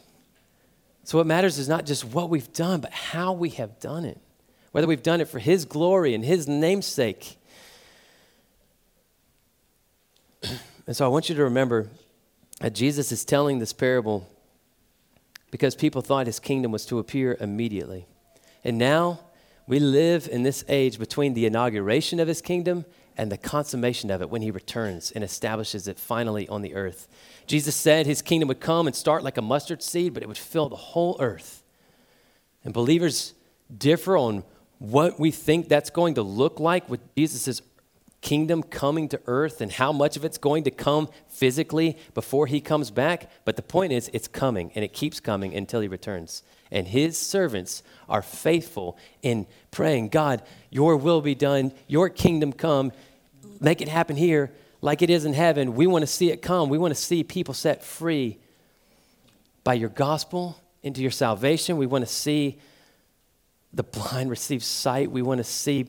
So, 1.05 1.18
what 1.18 1.27
matters 1.27 1.59
is 1.59 1.68
not 1.68 1.85
just 1.85 2.03
what 2.05 2.31
we've 2.31 2.51
done, 2.55 2.81
but 2.81 2.92
how 2.92 3.35
we 3.35 3.51
have 3.51 3.79
done 3.79 4.07
it. 4.07 4.18
Whether 4.70 4.87
we've 4.87 5.03
done 5.03 5.20
it 5.20 5.29
for 5.29 5.38
His 5.38 5.66
glory 5.66 6.14
and 6.14 6.25
His 6.25 6.48
namesake. 6.48 7.37
and 10.87 10.96
so, 10.96 11.05
I 11.05 11.09
want 11.09 11.29
you 11.29 11.35
to 11.35 11.44
remember 11.44 11.88
that 12.61 12.75
Jesus 12.75 13.12
is 13.12 13.22
telling 13.27 13.59
this 13.59 13.75
parable 13.75 14.27
because 15.51 15.75
people 15.75 16.01
thought 16.01 16.27
His 16.27 16.40
kingdom 16.40 16.72
was 16.72 16.87
to 16.87 16.98
appear 16.98 17.37
immediately. 17.38 18.07
And 18.64 18.79
now, 18.79 19.20
we 19.66 19.79
live 19.79 20.29
in 20.31 20.42
this 20.42 20.64
age 20.68 20.98
between 20.98 21.35
the 21.35 21.46
inauguration 21.46 22.20
of 22.20 22.29
his 22.29 22.42
kingdom 22.42 22.85
and 23.16 23.31
the 23.31 23.37
consummation 23.37 24.11
of 24.11 24.22
it 24.22 24.31
when 24.31 24.42
he 24.42 24.51
returns 24.51 25.11
and 25.12 25.22
establishes 25.22 25.87
it 25.87 25.98
finally 25.98 26.48
on 26.48 26.62
the 26.62 26.75
earth. 26.75 27.09
Jesus 27.46 27.77
said 27.77 28.07
his 28.07 28.22
kingdom 28.22 28.48
would 28.48 28.61
come 28.61 28.87
and 28.87 28.96
start 28.96 29.22
like 29.22 29.37
a 29.37 29.42
mustard 29.42 29.83
seed, 29.83 30.14
but 30.14 30.22
it 30.22 30.27
would 30.27 30.38
fill 30.38 30.68
the 30.68 30.77
whole 30.77 31.16
earth. 31.20 31.62
And 32.64 32.72
believers 32.72 33.35
differ 33.77 34.16
on 34.16 34.44
what 34.79 35.20
we 35.20 35.31
think 35.31 35.68
that's 35.68 35.90
going 35.90 36.14
to 36.14 36.22
look 36.22 36.59
like 36.59 36.88
with 36.88 37.01
Jesus' 37.14 37.62
kingdom 38.20 38.62
coming 38.62 39.09
to 39.09 39.20
earth 39.27 39.61
and 39.61 39.70
how 39.72 39.92
much 39.92 40.16
of 40.16 40.25
it's 40.25 40.38
going 40.38 40.64
to 40.64 40.70
come 40.70 41.09
physically 41.29 41.96
before 42.14 42.46
he 42.46 42.61
comes 42.61 42.90
back. 42.90 43.31
But 43.44 43.57
the 43.57 43.62
point 43.62 43.92
is, 43.92 44.11
it's 44.12 44.29
coming 44.29 44.72
and 44.75 44.85
it 44.85 44.92
keeps 44.92 45.20
coming 45.20 45.55
until 45.55 45.81
he 45.81 45.88
returns. 45.88 46.42
And 46.73 46.89
his 46.89 47.17
servants 47.19 47.85
are 48.09 48.23
faithful 48.23 48.97
in 49.23 49.47
praying, 49.71 50.09
God, 50.09 50.43
your 50.71 50.97
will 50.97 51.21
be 51.21 51.37
done, 51.37 51.73
your 51.87 52.09
kingdom 52.09 52.53
come, 52.53 52.91
make 53.61 53.81
it 53.81 53.89
happen 53.89 54.17
here 54.17 54.51
like 54.81 55.03
it 55.03 55.11
is 55.11 55.25
in 55.25 55.35
heaven. 55.35 55.75
We 55.75 55.87
want 55.87 56.03
to 56.03 56.09
see 56.09 56.31
it 56.31 56.43
come. 56.43 56.69
We 56.69 56.79
want 56.79 56.95
to 56.95 57.01
see 57.01 57.23
people 57.23 57.55
set 57.55 57.85
free 57.85 58.39
by 59.63 59.75
your 59.75 59.91
gospel 59.91 60.59
into 60.83 61.01
your 61.01 61.13
salvation. 61.13 61.77
We 61.77 61.87
want 61.87 62.05
to 62.05 62.13
see 62.13 62.59
the 63.73 63.85
blind 63.85 64.31
receive 64.31 64.65
sight. 64.65 65.11
We 65.11 65.23
want 65.23 65.39
to 65.39 65.45
see 65.45 65.87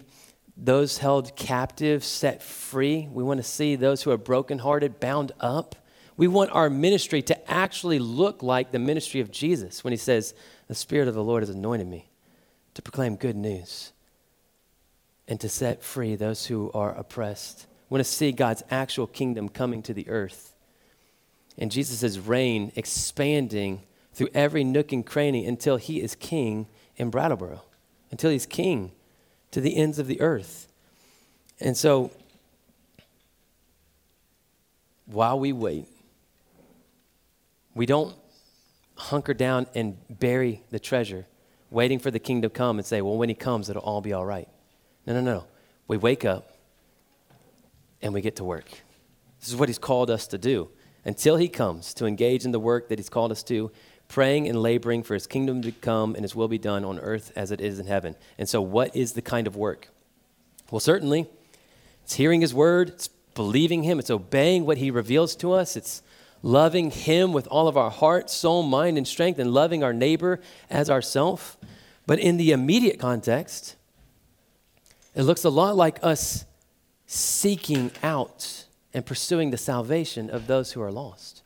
those 0.55 0.99
held 0.99 1.35
captive 1.35 2.03
set 2.03 2.43
free. 2.43 3.07
We 3.11 3.23
want 3.23 3.39
to 3.39 3.43
see 3.43 3.75
those 3.75 4.03
who 4.03 4.11
are 4.11 4.17
brokenhearted 4.17 4.99
bound 4.99 5.31
up. 5.39 5.75
We 6.15 6.27
want 6.27 6.51
our 6.51 6.69
ministry 6.69 7.23
to 7.23 7.51
actually 7.51 7.97
look 7.97 8.43
like 8.43 8.71
the 8.71 8.77
ministry 8.77 9.19
of 9.19 9.31
Jesus 9.31 9.83
when 9.83 9.91
he 9.91 9.97
says, 9.97 10.35
The 10.73 10.79
Spirit 10.79 11.07
of 11.07 11.13
the 11.13 11.23
Lord 11.23 11.43
has 11.43 11.51
anointed 11.51 11.85
me 11.85 12.09
to 12.73 12.81
proclaim 12.81 13.15
good 13.15 13.35
news 13.35 13.91
and 15.27 15.39
to 15.39 15.47
set 15.47 15.83
free 15.83 16.15
those 16.15 16.47
who 16.47 16.71
are 16.73 16.95
oppressed. 16.95 17.67
We 17.87 17.93
want 17.93 18.03
to 18.07 18.11
see 18.11 18.31
God's 18.31 18.63
actual 18.71 19.05
kingdom 19.05 19.49
coming 19.49 19.83
to 19.83 19.93
the 19.93 20.09
earth 20.09 20.55
and 21.59 21.69
Jesus' 21.69 22.17
reign 22.17 22.71
expanding 22.75 23.83
through 24.13 24.29
every 24.33 24.63
nook 24.63 24.91
and 24.91 25.05
cranny 25.05 25.45
until 25.45 25.77
he 25.77 26.01
is 26.01 26.15
king 26.15 26.65
in 26.95 27.11
Brattleboro, 27.11 27.61
until 28.09 28.31
he's 28.31 28.47
king 28.47 28.93
to 29.51 29.61
the 29.61 29.77
ends 29.77 29.99
of 29.99 30.07
the 30.07 30.19
earth. 30.21 30.67
And 31.59 31.77
so, 31.77 32.09
while 35.05 35.39
we 35.39 35.53
wait, 35.53 35.85
we 37.75 37.85
don't 37.85 38.15
hunker 38.95 39.33
down 39.33 39.67
and 39.75 39.97
bury 40.09 40.63
the 40.69 40.79
treasure, 40.79 41.25
waiting 41.69 41.99
for 41.99 42.11
the 42.11 42.19
king 42.19 42.41
to 42.41 42.49
come 42.49 42.77
and 42.77 42.85
say, 42.85 43.01
well, 43.01 43.17
when 43.17 43.29
he 43.29 43.35
comes, 43.35 43.69
it'll 43.69 43.81
all 43.81 44.01
be 44.01 44.13
all 44.13 44.25
right. 44.25 44.47
No, 45.05 45.13
no, 45.13 45.21
no. 45.21 45.45
We 45.87 45.97
wake 45.97 46.25
up 46.25 46.55
and 48.01 48.13
we 48.13 48.21
get 48.21 48.35
to 48.37 48.43
work. 48.43 48.69
This 49.39 49.49
is 49.49 49.55
what 49.55 49.69
he's 49.69 49.79
called 49.79 50.09
us 50.09 50.27
to 50.27 50.37
do 50.37 50.69
until 51.05 51.35
he 51.35 51.47
comes 51.49 51.93
to 51.95 52.05
engage 52.05 52.45
in 52.45 52.51
the 52.51 52.59
work 52.59 52.89
that 52.89 52.99
he's 52.99 53.09
called 53.09 53.31
us 53.31 53.43
to, 53.43 53.71
praying 54.07 54.47
and 54.47 54.61
laboring 54.61 55.03
for 55.03 55.13
his 55.13 55.27
kingdom 55.27 55.61
to 55.61 55.71
come 55.71 56.15
and 56.15 56.23
his 56.23 56.35
will 56.35 56.47
be 56.47 56.57
done 56.57 56.85
on 56.85 56.99
earth 56.99 57.31
as 57.35 57.51
it 57.51 57.59
is 57.59 57.79
in 57.79 57.87
heaven. 57.87 58.15
And 58.37 58.47
so, 58.47 58.61
what 58.61 58.95
is 58.95 59.13
the 59.13 59.21
kind 59.21 59.47
of 59.47 59.55
work? 59.55 59.89
Well, 60.71 60.79
certainly, 60.79 61.27
it's 62.03 62.13
hearing 62.13 62.41
his 62.41 62.53
word, 62.53 62.89
it's 62.89 63.07
believing 63.07 63.83
him, 63.83 63.99
it's 63.99 64.09
obeying 64.09 64.65
what 64.65 64.77
he 64.77 64.91
reveals 64.91 65.35
to 65.37 65.51
us, 65.53 65.75
it's 65.75 66.01
loving 66.43 66.91
Him 66.91 67.33
with 67.33 67.47
all 67.47 67.67
of 67.67 67.77
our 67.77 67.89
heart, 67.89 68.29
soul, 68.29 68.61
mind, 68.61 68.97
and 68.97 69.07
strength, 69.07 69.39
and 69.39 69.51
loving 69.51 69.83
our 69.83 69.93
neighbor 69.93 70.41
as 70.69 70.89
ourself. 70.89 71.57
But 72.05 72.19
in 72.19 72.37
the 72.37 72.51
immediate 72.51 72.99
context, 72.99 73.75
it 75.15 75.23
looks 75.23 75.45
a 75.45 75.49
lot 75.49 75.75
like 75.75 75.99
us 76.03 76.45
seeking 77.07 77.91
out 78.03 78.65
and 78.93 79.05
pursuing 79.05 79.49
the 79.49 79.57
salvation 79.57 80.29
of 80.29 80.45
those 80.45 80.73
who 80.73 80.81
are 80.81 80.91
lost. 80.91 81.41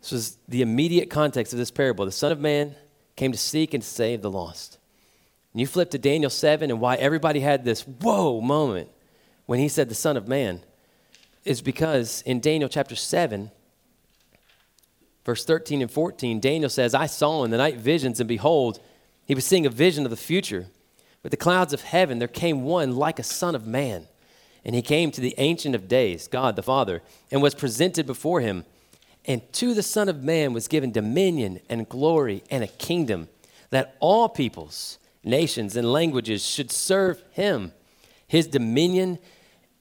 This 0.00 0.12
was 0.12 0.38
the 0.48 0.60
immediate 0.60 1.08
context 1.08 1.52
of 1.52 1.58
this 1.58 1.70
parable. 1.70 2.04
The 2.04 2.12
Son 2.12 2.32
of 2.32 2.40
Man 2.40 2.74
came 3.16 3.32
to 3.32 3.38
seek 3.38 3.72
and 3.72 3.82
save 3.82 4.20
the 4.20 4.30
lost. 4.30 4.78
And 5.52 5.60
you 5.60 5.66
flip 5.66 5.90
to 5.92 5.98
Daniel 5.98 6.28
7 6.28 6.70
and 6.70 6.80
why 6.80 6.96
everybody 6.96 7.40
had 7.40 7.64
this 7.64 7.82
whoa 7.82 8.40
moment 8.40 8.90
when 9.46 9.60
he 9.60 9.68
said 9.68 9.88
the 9.88 9.94
Son 9.94 10.16
of 10.16 10.26
Man 10.26 10.60
is 11.44 11.60
because 11.60 12.22
in 12.22 12.40
Daniel 12.40 12.68
chapter 12.68 12.96
7, 12.96 13.50
verse 15.24 15.44
13 15.44 15.82
and 15.82 15.90
14, 15.90 16.40
Daniel 16.40 16.70
says, 16.70 16.94
I 16.94 17.06
saw 17.06 17.44
in 17.44 17.50
the 17.50 17.58
night 17.58 17.76
visions, 17.76 18.20
and 18.20 18.28
behold, 18.28 18.80
he 19.26 19.34
was 19.34 19.44
seeing 19.44 19.66
a 19.66 19.70
vision 19.70 20.04
of 20.04 20.10
the 20.10 20.16
future. 20.16 20.66
With 21.22 21.30
the 21.30 21.36
clouds 21.36 21.72
of 21.72 21.82
heaven, 21.82 22.18
there 22.18 22.28
came 22.28 22.64
one 22.64 22.96
like 22.96 23.18
a 23.18 23.22
son 23.22 23.54
of 23.54 23.66
man. 23.66 24.06
And 24.64 24.74
he 24.74 24.82
came 24.82 25.10
to 25.10 25.20
the 25.20 25.34
Ancient 25.38 25.74
of 25.74 25.88
Days, 25.88 26.28
God 26.28 26.56
the 26.56 26.62
Father, 26.62 27.02
and 27.30 27.42
was 27.42 27.54
presented 27.54 28.06
before 28.06 28.40
him. 28.40 28.64
And 29.26 29.40
to 29.54 29.74
the 29.74 29.82
Son 29.82 30.08
of 30.08 30.22
Man 30.22 30.52
was 30.52 30.68
given 30.68 30.92
dominion 30.92 31.60
and 31.68 31.88
glory 31.88 32.44
and 32.50 32.62
a 32.62 32.68
kingdom, 32.68 33.28
that 33.70 33.96
all 34.00 34.28
peoples, 34.28 34.98
nations, 35.22 35.76
and 35.76 35.90
languages 35.90 36.44
should 36.44 36.70
serve 36.70 37.22
him. 37.30 37.72
His 38.26 38.46
dominion 38.46 39.18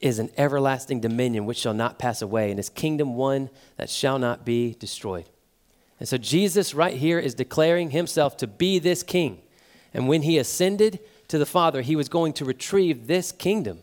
is 0.04 0.20
an 0.20 0.30
everlasting 0.38 1.00
dominion 1.00 1.46
which 1.46 1.58
shall 1.58 1.74
not 1.74 1.98
pass 1.98 2.22
away, 2.22 2.50
and 2.50 2.60
his 2.60 2.70
kingdom 2.70 3.16
one 3.16 3.50
that 3.78 3.90
shall 3.90 4.20
not 4.20 4.44
be 4.44 4.76
destroyed. 4.78 5.30
And 5.98 6.10
so 6.10 6.18
Jesus, 6.18 6.74
right 6.74 6.98
here, 6.98 7.20
is 7.20 7.34
declaring 7.34 7.92
himself 7.92 8.36
to 8.38 8.48
be 8.48 8.80
this 8.80 9.02
king. 9.02 9.42
And 9.94 10.10
when 10.10 10.24
he 10.24 10.38
ascended 10.38 11.00
to 11.30 11.38
the 11.38 11.46
Father, 11.46 11.82
he 11.82 11.96
was 11.96 12.10
going 12.10 12.34
to 12.34 12.44
retrieve 12.44 13.08
this 13.08 13.32
kingdom. 13.32 13.80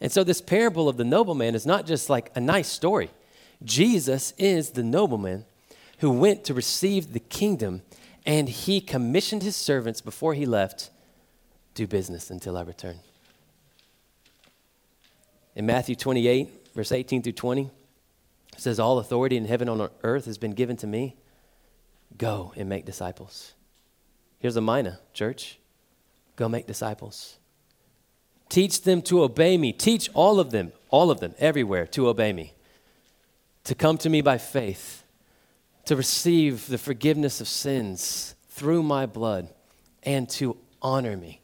And 0.00 0.12
so, 0.12 0.22
this 0.22 0.40
parable 0.40 0.88
of 0.88 0.96
the 0.96 1.04
nobleman 1.04 1.56
is 1.56 1.66
not 1.66 1.86
just 1.86 2.08
like 2.08 2.30
a 2.36 2.40
nice 2.40 2.68
story. 2.68 3.10
Jesus 3.64 4.32
is 4.38 4.70
the 4.70 4.84
nobleman 4.84 5.44
who 5.98 6.12
went 6.12 6.44
to 6.44 6.54
receive 6.54 7.12
the 7.12 7.18
kingdom, 7.18 7.82
and 8.24 8.48
he 8.48 8.80
commissioned 8.80 9.42
his 9.42 9.56
servants 9.56 10.00
before 10.00 10.34
he 10.34 10.46
left 10.46 10.90
do 11.74 11.88
business 11.88 12.30
until 12.30 12.56
I 12.56 12.62
return. 12.62 13.00
In 15.58 15.66
Matthew 15.66 15.96
28, 15.96 16.68
verse 16.72 16.92
18 16.92 17.20
through 17.20 17.32
20, 17.32 17.62
it 17.62 18.60
says, 18.60 18.78
All 18.78 19.00
authority 19.00 19.36
in 19.36 19.44
heaven 19.44 19.68
and 19.68 19.82
on 19.82 19.90
earth 20.04 20.26
has 20.26 20.38
been 20.38 20.52
given 20.52 20.76
to 20.76 20.86
me. 20.86 21.16
Go 22.16 22.52
and 22.56 22.68
make 22.68 22.84
disciples. 22.86 23.54
Here's 24.38 24.54
a 24.54 24.60
mina, 24.60 25.00
church. 25.12 25.58
Go 26.36 26.48
make 26.48 26.68
disciples. 26.68 27.38
Teach 28.48 28.82
them 28.82 29.02
to 29.02 29.24
obey 29.24 29.58
me. 29.58 29.72
Teach 29.72 30.08
all 30.14 30.38
of 30.38 30.52
them, 30.52 30.70
all 30.90 31.10
of 31.10 31.18
them, 31.18 31.34
everywhere, 31.40 31.88
to 31.88 32.06
obey 32.06 32.32
me. 32.32 32.54
To 33.64 33.74
come 33.74 33.98
to 33.98 34.08
me 34.08 34.20
by 34.20 34.38
faith. 34.38 35.02
To 35.86 35.96
receive 35.96 36.68
the 36.68 36.78
forgiveness 36.78 37.40
of 37.40 37.48
sins 37.48 38.36
through 38.48 38.84
my 38.84 39.06
blood. 39.06 39.48
And 40.04 40.30
to 40.30 40.56
honor 40.80 41.16
me 41.16 41.40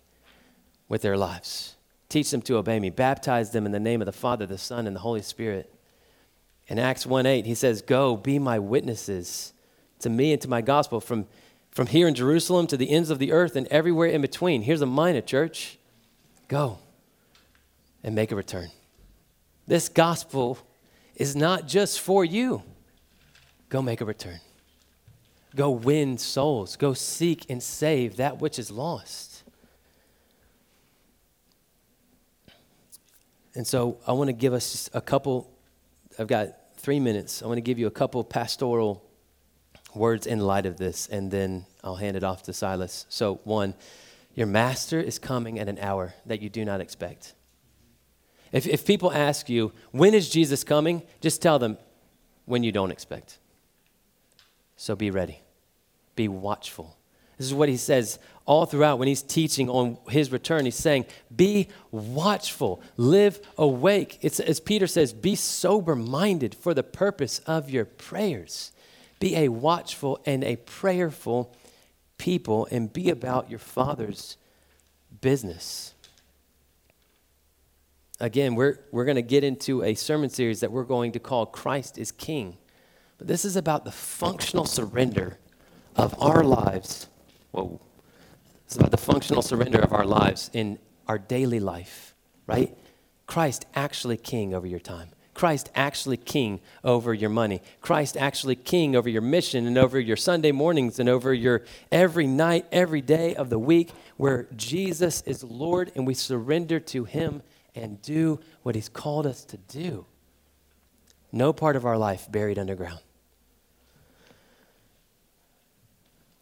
with 0.88 1.03
their 1.03 1.16
lives. 1.16 1.74
Teach 2.14 2.31
them 2.31 2.42
to 2.42 2.59
obey 2.59 2.79
me. 2.79 2.90
Baptize 2.90 3.50
them 3.50 3.66
in 3.66 3.72
the 3.72 3.81
name 3.81 4.00
of 4.00 4.07
the 4.07 4.12
Father, 4.12 4.46
the 4.46 4.57
Son, 4.57 4.87
and 4.87 4.94
the 4.94 5.00
Holy 5.00 5.20
Spirit. 5.20 5.74
In 6.68 6.79
Acts 6.79 7.05
1 7.05 7.27
8, 7.27 7.44
he 7.44 7.57
says, 7.57 7.83
Go, 7.83 8.16
be 8.16 8.38
my 8.38 8.61
witnesses 8.61 9.53
to 9.98 10.09
me 10.09 10.33
and 10.33 10.40
to 10.42 10.46
my 10.46 10.61
gospel 10.61 11.00
from, 11.00 11.27
from 11.72 11.88
here 11.88 12.07
in 12.07 12.14
Jerusalem 12.14 12.68
to 12.68 12.77
the 12.77 12.88
ends 12.88 13.11
of 13.11 13.18
the 13.18 13.33
earth 13.33 13.57
and 13.57 13.66
everywhere 13.66 14.07
in 14.07 14.20
between. 14.20 14.62
Here's 14.62 14.81
a 14.81 14.87
mina 14.87 15.22
church. 15.22 15.77
Go 16.46 16.79
and 18.05 18.14
make 18.14 18.31
a 18.31 18.37
return. 18.37 18.68
This 19.66 19.88
gospel 19.88 20.59
is 21.16 21.35
not 21.35 21.66
just 21.66 21.98
for 21.98 22.24
you. 22.24 22.62
Go 23.70 23.83
make 23.83 24.00
a 24.00 24.05
return. 24.05 24.38
Go 25.57 25.72
win 25.72 26.18
souls. 26.18 26.77
Go 26.77 26.94
seek 26.94 27.50
and 27.50 27.61
save 27.61 28.18
that 28.18 28.40
which 28.40 28.61
is 28.61 28.70
lost. 28.70 29.34
And 33.55 33.67
so 33.67 33.99
I 34.07 34.12
want 34.12 34.29
to 34.29 34.33
give 34.33 34.53
us 34.53 34.90
a 34.93 35.01
couple, 35.01 35.51
I've 36.19 36.27
got 36.27 36.77
three 36.77 37.01
minutes. 37.01 37.43
I 37.43 37.47
want 37.47 37.59
to 37.59 37.62
give 37.62 37.79
you 37.79 37.87
a 37.87 37.90
couple 37.90 38.23
pastoral 38.25 39.05
words 39.95 40.27
in 40.27 40.40
light 40.40 40.67
of 40.67 40.77
this, 40.77 41.07
and 41.07 41.31
then 41.31 41.67
I'll 41.83 41.95
hand 41.97 42.17
it 42.17 42.25
off 42.25 42.43
to 42.45 42.53
Silas. 42.53 43.07
So, 43.09 43.40
one, 43.45 43.75
your 44.35 44.49
master 44.49 45.01
is 45.01 45.19
coming 45.19 45.59
at 45.59 45.69
an 45.69 45.79
hour 45.79 46.14
that 46.27 46.43
you 46.43 46.49
do 46.49 46.64
not 46.64 46.81
expect. 46.81 47.35
If, 48.51 48.67
if 48.67 48.85
people 48.85 49.12
ask 49.12 49.49
you, 49.49 49.73
when 49.93 50.14
is 50.14 50.29
Jesus 50.29 50.64
coming? 50.64 51.03
Just 51.21 51.40
tell 51.40 51.59
them 51.59 51.79
when 52.45 52.62
you 52.62 52.73
don't 52.73 52.90
expect. 52.90 53.38
So 54.77 54.97
be 54.97 55.11
ready, 55.11 55.40
be 56.17 56.29
watchful. 56.29 56.97
This 57.38 57.47
is 57.47 57.55
what 57.55 57.68
he 57.68 57.77
says 57.77 58.18
all 58.47 58.66
throughout 58.66 58.99
when 58.99 59.09
he's 59.09 59.23
teaching 59.23 59.68
on 59.68 59.99
his 60.09 60.31
return. 60.31 60.64
He's 60.64 60.75
saying, 60.75 61.07
Be 61.35 61.68
watchful, 61.90 62.83
live 62.97 63.40
awake. 63.57 64.18
It's, 64.20 64.40
as 64.40 64.61
Peter 64.61 64.87
says, 64.87 65.12
be 65.12 65.35
sober 65.35 65.97
minded 65.97 66.55
for 66.55 66.75
the 66.75 66.83
purpose 66.83 67.40
of 67.40 67.70
your 67.70 67.85
prayers. 67.85 68.73
Be 69.18 69.37
a 69.37 69.49
watchful 69.49 70.20
and 70.27 70.44
a 70.44 70.57
prayerful 70.57 71.55
people 72.18 72.68
and 72.70 72.92
be 72.92 73.11
about 73.11 73.51
your 73.51 73.59
Father's 73.59 74.37
business. 75.20 75.94
Again, 78.20 78.55
we're, 78.55 78.79
we're 78.92 79.05
going 79.05 79.16
to 79.16 79.23
get 79.23 79.42
into 79.42 79.83
a 79.83 79.94
sermon 79.94 80.31
series 80.31 80.61
that 80.61 80.70
we're 80.70 80.85
going 80.85 81.12
to 81.12 81.18
call 81.18 81.47
Christ 81.47 81.99
is 81.99 82.12
King. 82.12 82.57
But 83.18 83.27
this 83.27 83.44
is 83.44 83.57
about 83.57 83.85
the 83.85 83.90
functional 83.90 84.66
surrender 84.66 85.38
of 85.97 86.20
our 86.20 86.44
lives. 86.44 87.09
Whoa. 87.55 87.81
It's 88.67 88.75
about 88.75 88.90
the 88.90 88.97
functional 88.97 89.40
surrender 89.40 89.79
of 89.79 89.93
our 89.93 90.05
lives 90.05 90.51
in 90.53 90.81
our 91.07 91.19
daily 91.19 91.61
life, 91.61 92.12
right? 92.49 92.77
Christ 93.29 93.64
actually 93.77 94.17
king 94.17 94.53
over 94.53 94.67
your 94.67 94.81
time. 94.81 95.11
Christ 95.35 95.71
actually 95.73 96.17
king 96.17 96.61
over 96.83 97.14
your 97.14 97.31
money. 97.31 97.62
Christ 97.81 98.17
actually 98.17 98.57
king 98.57 98.97
over 98.97 99.09
your 99.09 99.23
mission 99.23 99.69
and 99.69 99.79
over 99.79 100.01
your 100.01 100.17
Sunday 100.17 100.51
mornings 100.51 100.99
and 100.99 101.09
over 101.09 101.33
your 101.33 101.62
every 101.93 102.27
night, 102.27 102.67
every 102.73 103.01
day 103.01 103.37
of 103.37 103.51
the 103.51 103.59
week, 103.59 103.93
where 104.17 104.49
Jesus 104.57 105.23
is 105.23 105.45
Lord 105.45 105.93
and 105.95 106.09
we 106.09 106.14
surrender 106.14 106.81
to 106.81 107.05
him 107.05 107.40
and 107.77 108.03
do 108.03 108.40
what 108.64 108.75
he's 108.75 108.88
called 108.88 109.29
us 109.29 109.45
to 109.45 109.59
do. 109.59 110.07
No 111.31 111.53
part 111.53 111.77
of 111.77 111.87
our 111.87 111.99
life 111.99 112.27
buried 112.33 112.59
underground. 112.59 113.01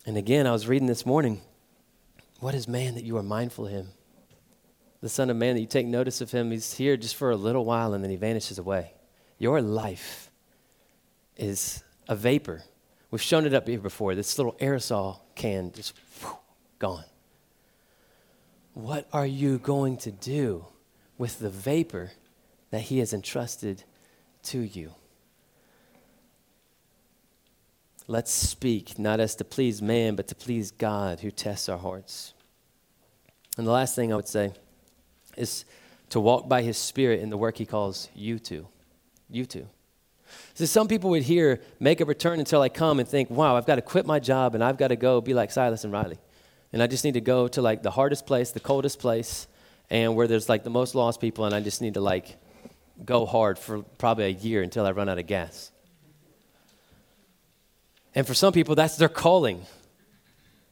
And 0.04 0.16
again, 0.16 0.46
I 0.46 0.52
was 0.52 0.66
reading 0.66 0.88
this 0.88 1.06
morning 1.06 1.40
what 2.40 2.56
is 2.56 2.66
man 2.66 2.96
that 2.96 3.04
you 3.04 3.16
are 3.16 3.22
mindful 3.22 3.66
of 3.66 3.72
him? 3.72 3.90
The 5.00 5.08
Son 5.08 5.30
of 5.30 5.36
Man 5.36 5.54
that 5.54 5.60
you 5.60 5.66
take 5.66 5.86
notice 5.86 6.20
of 6.20 6.32
him, 6.32 6.50
he's 6.50 6.74
here 6.74 6.96
just 6.96 7.14
for 7.14 7.30
a 7.30 7.36
little 7.36 7.64
while 7.64 7.94
and 7.94 8.02
then 8.02 8.10
he 8.10 8.16
vanishes 8.16 8.58
away. 8.58 8.94
Your 9.38 9.62
life 9.62 10.30
is 11.36 11.84
a 12.08 12.16
vapor. 12.16 12.64
We've 13.12 13.22
shown 13.22 13.46
it 13.46 13.54
up 13.54 13.68
here 13.68 13.78
before. 13.78 14.16
This 14.16 14.38
little 14.38 14.54
aerosol 14.54 15.20
can 15.36 15.70
just 15.72 15.94
whew, 16.20 16.36
gone. 16.80 17.04
What 18.74 19.06
are 19.12 19.26
you 19.26 19.58
going 19.58 19.98
to 19.98 20.10
do 20.10 20.66
with 21.18 21.38
the 21.38 21.50
vapor 21.50 22.10
that 22.70 22.82
he 22.82 22.98
has 22.98 23.12
entrusted 23.12 23.84
to 24.44 24.60
you? 24.60 24.94
Let's 28.08 28.32
speak, 28.32 28.98
not 28.98 29.20
as 29.20 29.34
to 29.36 29.44
please 29.44 29.80
man, 29.80 30.16
but 30.16 30.28
to 30.28 30.34
please 30.34 30.70
God 30.70 31.20
who 31.20 31.30
tests 31.30 31.68
our 31.68 31.78
hearts. 31.78 32.34
And 33.56 33.66
the 33.66 33.70
last 33.70 33.94
thing 33.94 34.12
I 34.12 34.16
would 34.16 34.28
say 34.28 34.52
is 35.36 35.64
to 36.10 36.20
walk 36.20 36.48
by 36.48 36.62
his 36.62 36.76
spirit 36.76 37.20
in 37.20 37.30
the 37.30 37.36
work 37.36 37.58
he 37.58 37.66
calls 37.66 38.08
you 38.14 38.38
to. 38.40 38.66
You 39.30 39.46
to. 39.46 39.66
So 40.54 40.64
some 40.64 40.88
people 40.88 41.10
would 41.10 41.22
hear, 41.22 41.60
make 41.78 42.00
a 42.00 42.04
return 42.04 42.38
until 42.38 42.62
I 42.62 42.68
come 42.68 42.98
and 42.98 43.08
think, 43.08 43.30
wow, 43.30 43.56
I've 43.56 43.66
got 43.66 43.76
to 43.76 43.82
quit 43.82 44.06
my 44.06 44.18
job 44.18 44.54
and 44.54 44.64
I've 44.64 44.78
got 44.78 44.88
to 44.88 44.96
go 44.96 45.20
be 45.20 45.34
like 45.34 45.50
Silas 45.50 45.84
and 45.84 45.92
Riley. 45.92 46.18
And 46.72 46.82
I 46.82 46.86
just 46.86 47.04
need 47.04 47.14
to 47.14 47.20
go 47.20 47.48
to 47.48 47.62
like 47.62 47.82
the 47.82 47.90
hardest 47.90 48.26
place, 48.26 48.50
the 48.50 48.60
coldest 48.60 48.98
place, 48.98 49.46
and 49.90 50.16
where 50.16 50.26
there's 50.26 50.48
like 50.48 50.64
the 50.64 50.70
most 50.70 50.94
lost 50.94 51.20
people, 51.20 51.44
and 51.44 51.54
I 51.54 51.60
just 51.60 51.82
need 51.82 51.94
to 51.94 52.00
like 52.00 52.36
go 53.04 53.26
hard 53.26 53.58
for 53.58 53.82
probably 53.82 54.24
a 54.24 54.28
year 54.28 54.62
until 54.62 54.86
I 54.86 54.92
run 54.92 55.08
out 55.08 55.18
of 55.18 55.26
gas. 55.26 55.70
And 58.14 58.26
for 58.26 58.34
some 58.34 58.52
people, 58.52 58.74
that's 58.74 58.96
their 58.96 59.08
calling. 59.08 59.66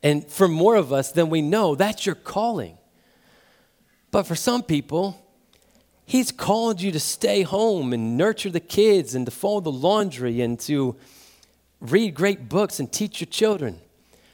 And 0.03 0.27
for 0.27 0.49
more 0.49 0.77
of 0.77 0.93
us 0.93 1.13
than 1.13 1.31
we 1.31 1.43
know, 1.43 1.75
that's 1.75 2.07
your 2.07 2.15
calling. 2.15 2.79
But 4.11 4.25
for 4.25 4.35
some 4.35 4.63
people, 4.63 5.17
He's 6.05 6.33
called 6.33 6.81
you 6.81 6.91
to 6.91 6.99
stay 6.99 7.43
home 7.43 7.93
and 7.93 8.17
nurture 8.17 8.51
the 8.51 8.59
kids 8.59 9.15
and 9.15 9.25
to 9.27 9.31
fold 9.31 9.63
the 9.63 9.71
laundry 9.71 10.41
and 10.41 10.59
to 10.61 10.97
read 11.81 12.15
great 12.15 12.49
books 12.49 12.81
and 12.81 12.91
teach 12.91 13.21
your 13.21 13.29
children. 13.29 13.79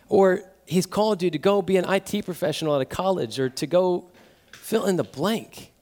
Or 0.09 0.43
He's 0.65 0.87
called 0.87 1.23
you 1.23 1.31
to 1.31 1.39
go 1.39 1.61
be 1.63 1.77
an 1.77 1.85
IT 1.85 2.25
professional 2.25 2.75
at 2.77 2.81
a 2.81 2.87
college 2.87 3.39
or 3.39 3.51
to 3.51 3.67
go 3.67 4.09
fill 4.53 4.87
in 4.87 4.97
the 4.97 5.05
blank. 5.05 5.73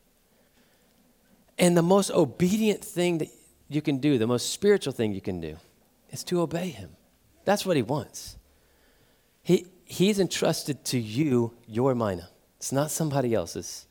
And 1.59 1.77
the 1.77 1.83
most 1.83 2.11
obedient 2.11 2.85
thing 2.85 3.19
that 3.19 3.29
you 3.69 3.81
can 3.81 3.99
do, 3.99 4.19
the 4.19 4.27
most 4.27 4.51
spiritual 4.51 4.93
thing 4.93 5.15
you 5.15 5.21
can 5.21 5.41
do, 5.41 5.57
is 6.11 6.25
to 6.25 6.41
obey 6.41 6.71
Him. 6.71 6.94
That's 7.45 7.67
what 7.67 7.77
he 7.77 7.83
wants. 7.83 8.37
He, 9.43 9.67
he's 9.85 10.19
entrusted 10.19 10.85
to 10.87 10.99
you 10.99 11.53
your 11.67 11.95
mina. 11.95 12.31
It's 12.57 12.73
not 12.73 12.91
somebody 12.91 13.35
else's. 13.35 13.87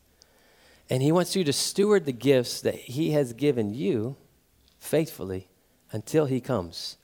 And 0.90 1.02
he 1.02 1.12
wants 1.12 1.36
you 1.36 1.44
to 1.44 1.54
steward 1.54 2.06
the 2.06 2.12
gifts 2.12 2.62
that 2.62 2.76
he 2.76 3.12
has 3.12 3.34
given 3.34 3.74
you 3.74 4.16
faithfully 4.80 5.48
until 5.92 6.26
he 6.26 6.42
comes. 6.42 6.98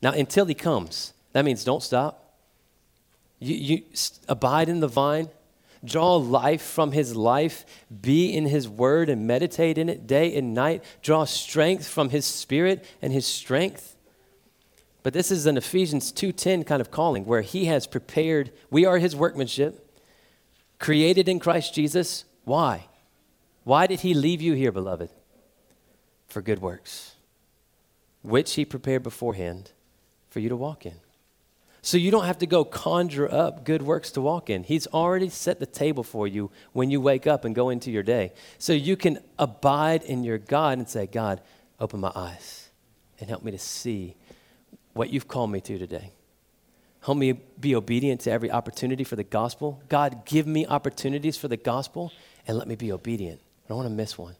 Now, 0.00 0.12
until 0.12 0.46
he 0.46 0.54
comes, 0.54 1.12
that 1.32 1.44
means 1.44 1.64
don't 1.64 1.82
stop. 1.82 2.34
You, 3.38 3.54
you 3.56 3.82
abide 4.28 4.68
in 4.68 4.80
the 4.80 4.88
vine, 4.88 5.28
draw 5.84 6.16
life 6.16 6.62
from 6.62 6.92
his 6.92 7.14
life, 7.14 7.66
be 8.00 8.32
in 8.32 8.46
his 8.46 8.68
word 8.68 9.08
and 9.08 9.26
meditate 9.26 9.78
in 9.78 9.88
it 9.88 10.06
day 10.06 10.34
and 10.36 10.54
night, 10.54 10.84
draw 11.02 11.24
strength 11.24 11.86
from 11.86 12.10
his 12.10 12.24
spirit 12.24 12.84
and 13.02 13.12
his 13.12 13.26
strength. 13.26 13.95
But 15.06 15.12
this 15.12 15.30
is 15.30 15.46
an 15.46 15.56
Ephesians 15.56 16.10
2:10 16.10 16.64
kind 16.64 16.80
of 16.80 16.90
calling 16.90 17.26
where 17.26 17.42
he 17.42 17.66
has 17.66 17.86
prepared, 17.86 18.50
we 18.72 18.84
are 18.84 18.98
his 18.98 19.14
workmanship, 19.14 19.88
created 20.80 21.28
in 21.28 21.38
Christ 21.38 21.72
Jesus. 21.72 22.24
Why? 22.42 22.88
Why 23.62 23.86
did 23.86 24.00
he 24.00 24.14
leave 24.14 24.42
you 24.42 24.54
here, 24.54 24.72
beloved? 24.72 25.10
For 26.26 26.42
good 26.42 26.58
works, 26.58 27.14
which 28.22 28.54
he 28.54 28.64
prepared 28.64 29.04
beforehand 29.04 29.70
for 30.28 30.40
you 30.40 30.48
to 30.48 30.56
walk 30.56 30.84
in. 30.84 30.96
So 31.82 31.96
you 31.96 32.10
don't 32.10 32.26
have 32.26 32.38
to 32.38 32.46
go 32.48 32.64
conjure 32.64 33.32
up 33.32 33.62
good 33.62 33.82
works 33.82 34.10
to 34.10 34.20
walk 34.20 34.50
in. 34.50 34.64
He's 34.64 34.88
already 34.88 35.28
set 35.28 35.60
the 35.60 35.66
table 35.66 36.02
for 36.02 36.26
you 36.26 36.50
when 36.72 36.90
you 36.90 37.00
wake 37.00 37.28
up 37.28 37.44
and 37.44 37.54
go 37.54 37.68
into 37.68 37.92
your 37.92 38.02
day. 38.02 38.32
So 38.58 38.72
you 38.72 38.96
can 38.96 39.20
abide 39.38 40.02
in 40.02 40.24
your 40.24 40.38
God 40.38 40.78
and 40.78 40.88
say, 40.88 41.06
God, 41.06 41.42
open 41.78 42.00
my 42.00 42.10
eyes 42.16 42.70
and 43.20 43.30
help 43.30 43.44
me 43.44 43.52
to 43.52 43.58
see 43.58 44.16
what 44.96 45.10
you've 45.10 45.28
called 45.28 45.50
me 45.50 45.60
to 45.60 45.78
today. 45.78 46.12
Help 47.02 47.18
me 47.18 47.32
be 47.60 47.76
obedient 47.76 48.22
to 48.22 48.30
every 48.30 48.50
opportunity 48.50 49.04
for 49.04 49.14
the 49.14 49.24
gospel. 49.24 49.80
God, 49.88 50.24
give 50.24 50.46
me 50.46 50.66
opportunities 50.66 51.36
for 51.36 51.48
the 51.48 51.56
gospel 51.56 52.12
and 52.48 52.56
let 52.56 52.66
me 52.66 52.74
be 52.74 52.90
obedient. 52.90 53.40
I 53.40 53.68
don't 53.68 53.78
want 53.78 53.88
to 53.88 53.94
miss 53.94 54.18
one. 54.18 54.36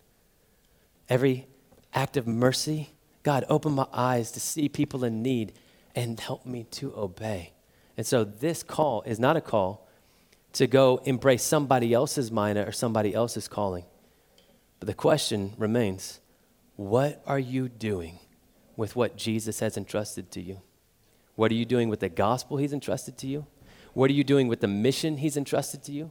Every 1.09 1.47
act 1.95 2.17
of 2.17 2.27
mercy, 2.27 2.91
God, 3.23 3.45
open 3.49 3.73
my 3.73 3.87
eyes 3.93 4.33
to 4.33 4.41
see 4.41 4.69
people 4.69 5.05
in 5.05 5.23
need 5.23 5.53
and 5.95 6.19
help 6.19 6.45
me 6.45 6.65
to 6.73 6.93
obey. 6.97 7.53
And 7.97 8.07
so 8.07 8.25
this 8.25 8.63
call 8.63 9.03
is 9.03 9.21
not 9.21 9.37
a 9.37 9.41
call 9.41 9.87
to 10.55 10.67
go 10.67 11.01
embrace 11.05 11.43
somebody 11.43 11.93
else's 11.93 12.33
mina 12.33 12.67
or 12.67 12.73
somebody 12.73 13.15
else's 13.15 13.47
calling. 13.47 13.85
But 14.81 14.87
the 14.87 14.95
question 14.95 15.53
remains 15.57 16.21
what 16.77 17.23
are 17.27 17.39
you 17.39 17.69
doing 17.69 18.19
with 18.77 18.97
what 18.97 19.17
Jesus 19.17 19.61
has 19.61 19.77
entrusted 19.77 20.31
to 20.33 20.41
you? 20.41 20.61
What 21.35 21.51
are 21.51 21.55
you 21.55 21.65
doing 21.65 21.89
with 21.89 22.01
the 22.01 22.09
gospel 22.09 22.57
he's 22.57 22.73
entrusted 22.73 23.17
to 23.19 23.27
you? 23.27 23.47
What 23.95 24.11
are 24.11 24.15
you 24.15 24.25
doing 24.25 24.49
with 24.49 24.61
the 24.61 24.69
mission 24.69 25.19
he's 25.19 25.37
entrusted 25.37 25.83
to 25.85 25.93
you? 25.93 26.11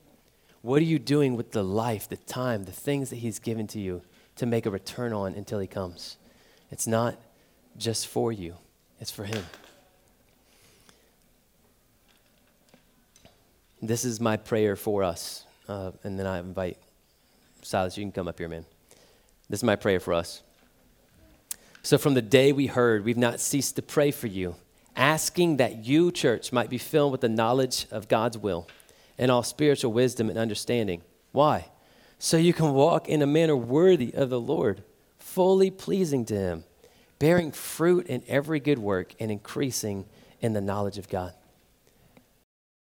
What 0.61 0.81
are 0.81 0.85
you 0.85 0.97
doing 0.97 1.35
with 1.35 1.51
the 1.51 1.63
life, 1.63 2.09
the 2.09 2.17
time, 2.17 2.63
the 2.63 2.71
things 2.71 3.09
that 3.11 3.17
he's 3.17 3.37
given 3.37 3.67
to 3.67 3.79
you 3.79 4.01
to 4.37 4.45
make 4.45 4.65
a 4.65 4.71
return 4.71 5.13
on 5.13 5.33
until 5.35 5.59
he 5.59 5.67
comes? 5.67 6.17
It's 6.71 6.87
not 6.87 7.17
just 7.77 8.07
for 8.07 8.31
you, 8.31 8.55
it's 8.99 9.11
for 9.11 9.25
him. 9.25 9.43
This 13.81 14.03
is 14.03 14.19
my 14.19 14.37
prayer 14.37 14.75
for 14.75 15.03
us. 15.03 15.45
Uh, 15.67 15.91
and 16.03 16.17
then 16.17 16.25
I 16.25 16.39
invite 16.39 16.77
Silas, 17.61 17.97
you 17.97 18.03
can 18.03 18.11
come 18.11 18.27
up 18.27 18.37
here, 18.37 18.47
man. 18.47 18.65
This 19.49 19.59
is 19.59 19.63
my 19.63 19.75
prayer 19.75 19.99
for 19.99 20.13
us. 20.13 20.43
So, 21.85 21.99
from 21.99 22.15
the 22.15 22.21
day 22.23 22.51
we 22.51 22.65
heard, 22.65 23.05
we've 23.05 23.15
not 23.15 23.39
ceased 23.39 23.75
to 23.75 23.83
pray 23.83 24.09
for 24.09 24.25
you, 24.25 24.55
asking 24.95 25.57
that 25.57 25.85
you, 25.85 26.11
church, 26.11 26.51
might 26.51 26.71
be 26.71 26.79
filled 26.79 27.11
with 27.11 27.21
the 27.21 27.29
knowledge 27.29 27.85
of 27.91 28.07
God's 28.07 28.39
will 28.39 28.67
and 29.19 29.29
all 29.29 29.43
spiritual 29.43 29.93
wisdom 29.93 30.27
and 30.27 30.39
understanding. 30.39 31.03
Why? 31.31 31.67
So 32.17 32.37
you 32.37 32.53
can 32.53 32.73
walk 32.73 33.07
in 33.07 33.21
a 33.21 33.27
manner 33.27 33.55
worthy 33.55 34.11
of 34.15 34.31
the 34.31 34.39
Lord, 34.39 34.83
fully 35.19 35.69
pleasing 35.69 36.25
to 36.25 36.35
Him, 36.35 36.63
bearing 37.19 37.51
fruit 37.51 38.07
in 38.07 38.23
every 38.27 38.59
good 38.59 38.79
work 38.79 39.13
and 39.19 39.29
increasing 39.29 40.07
in 40.41 40.53
the 40.53 40.61
knowledge 40.61 40.97
of 40.97 41.07
God. 41.07 41.35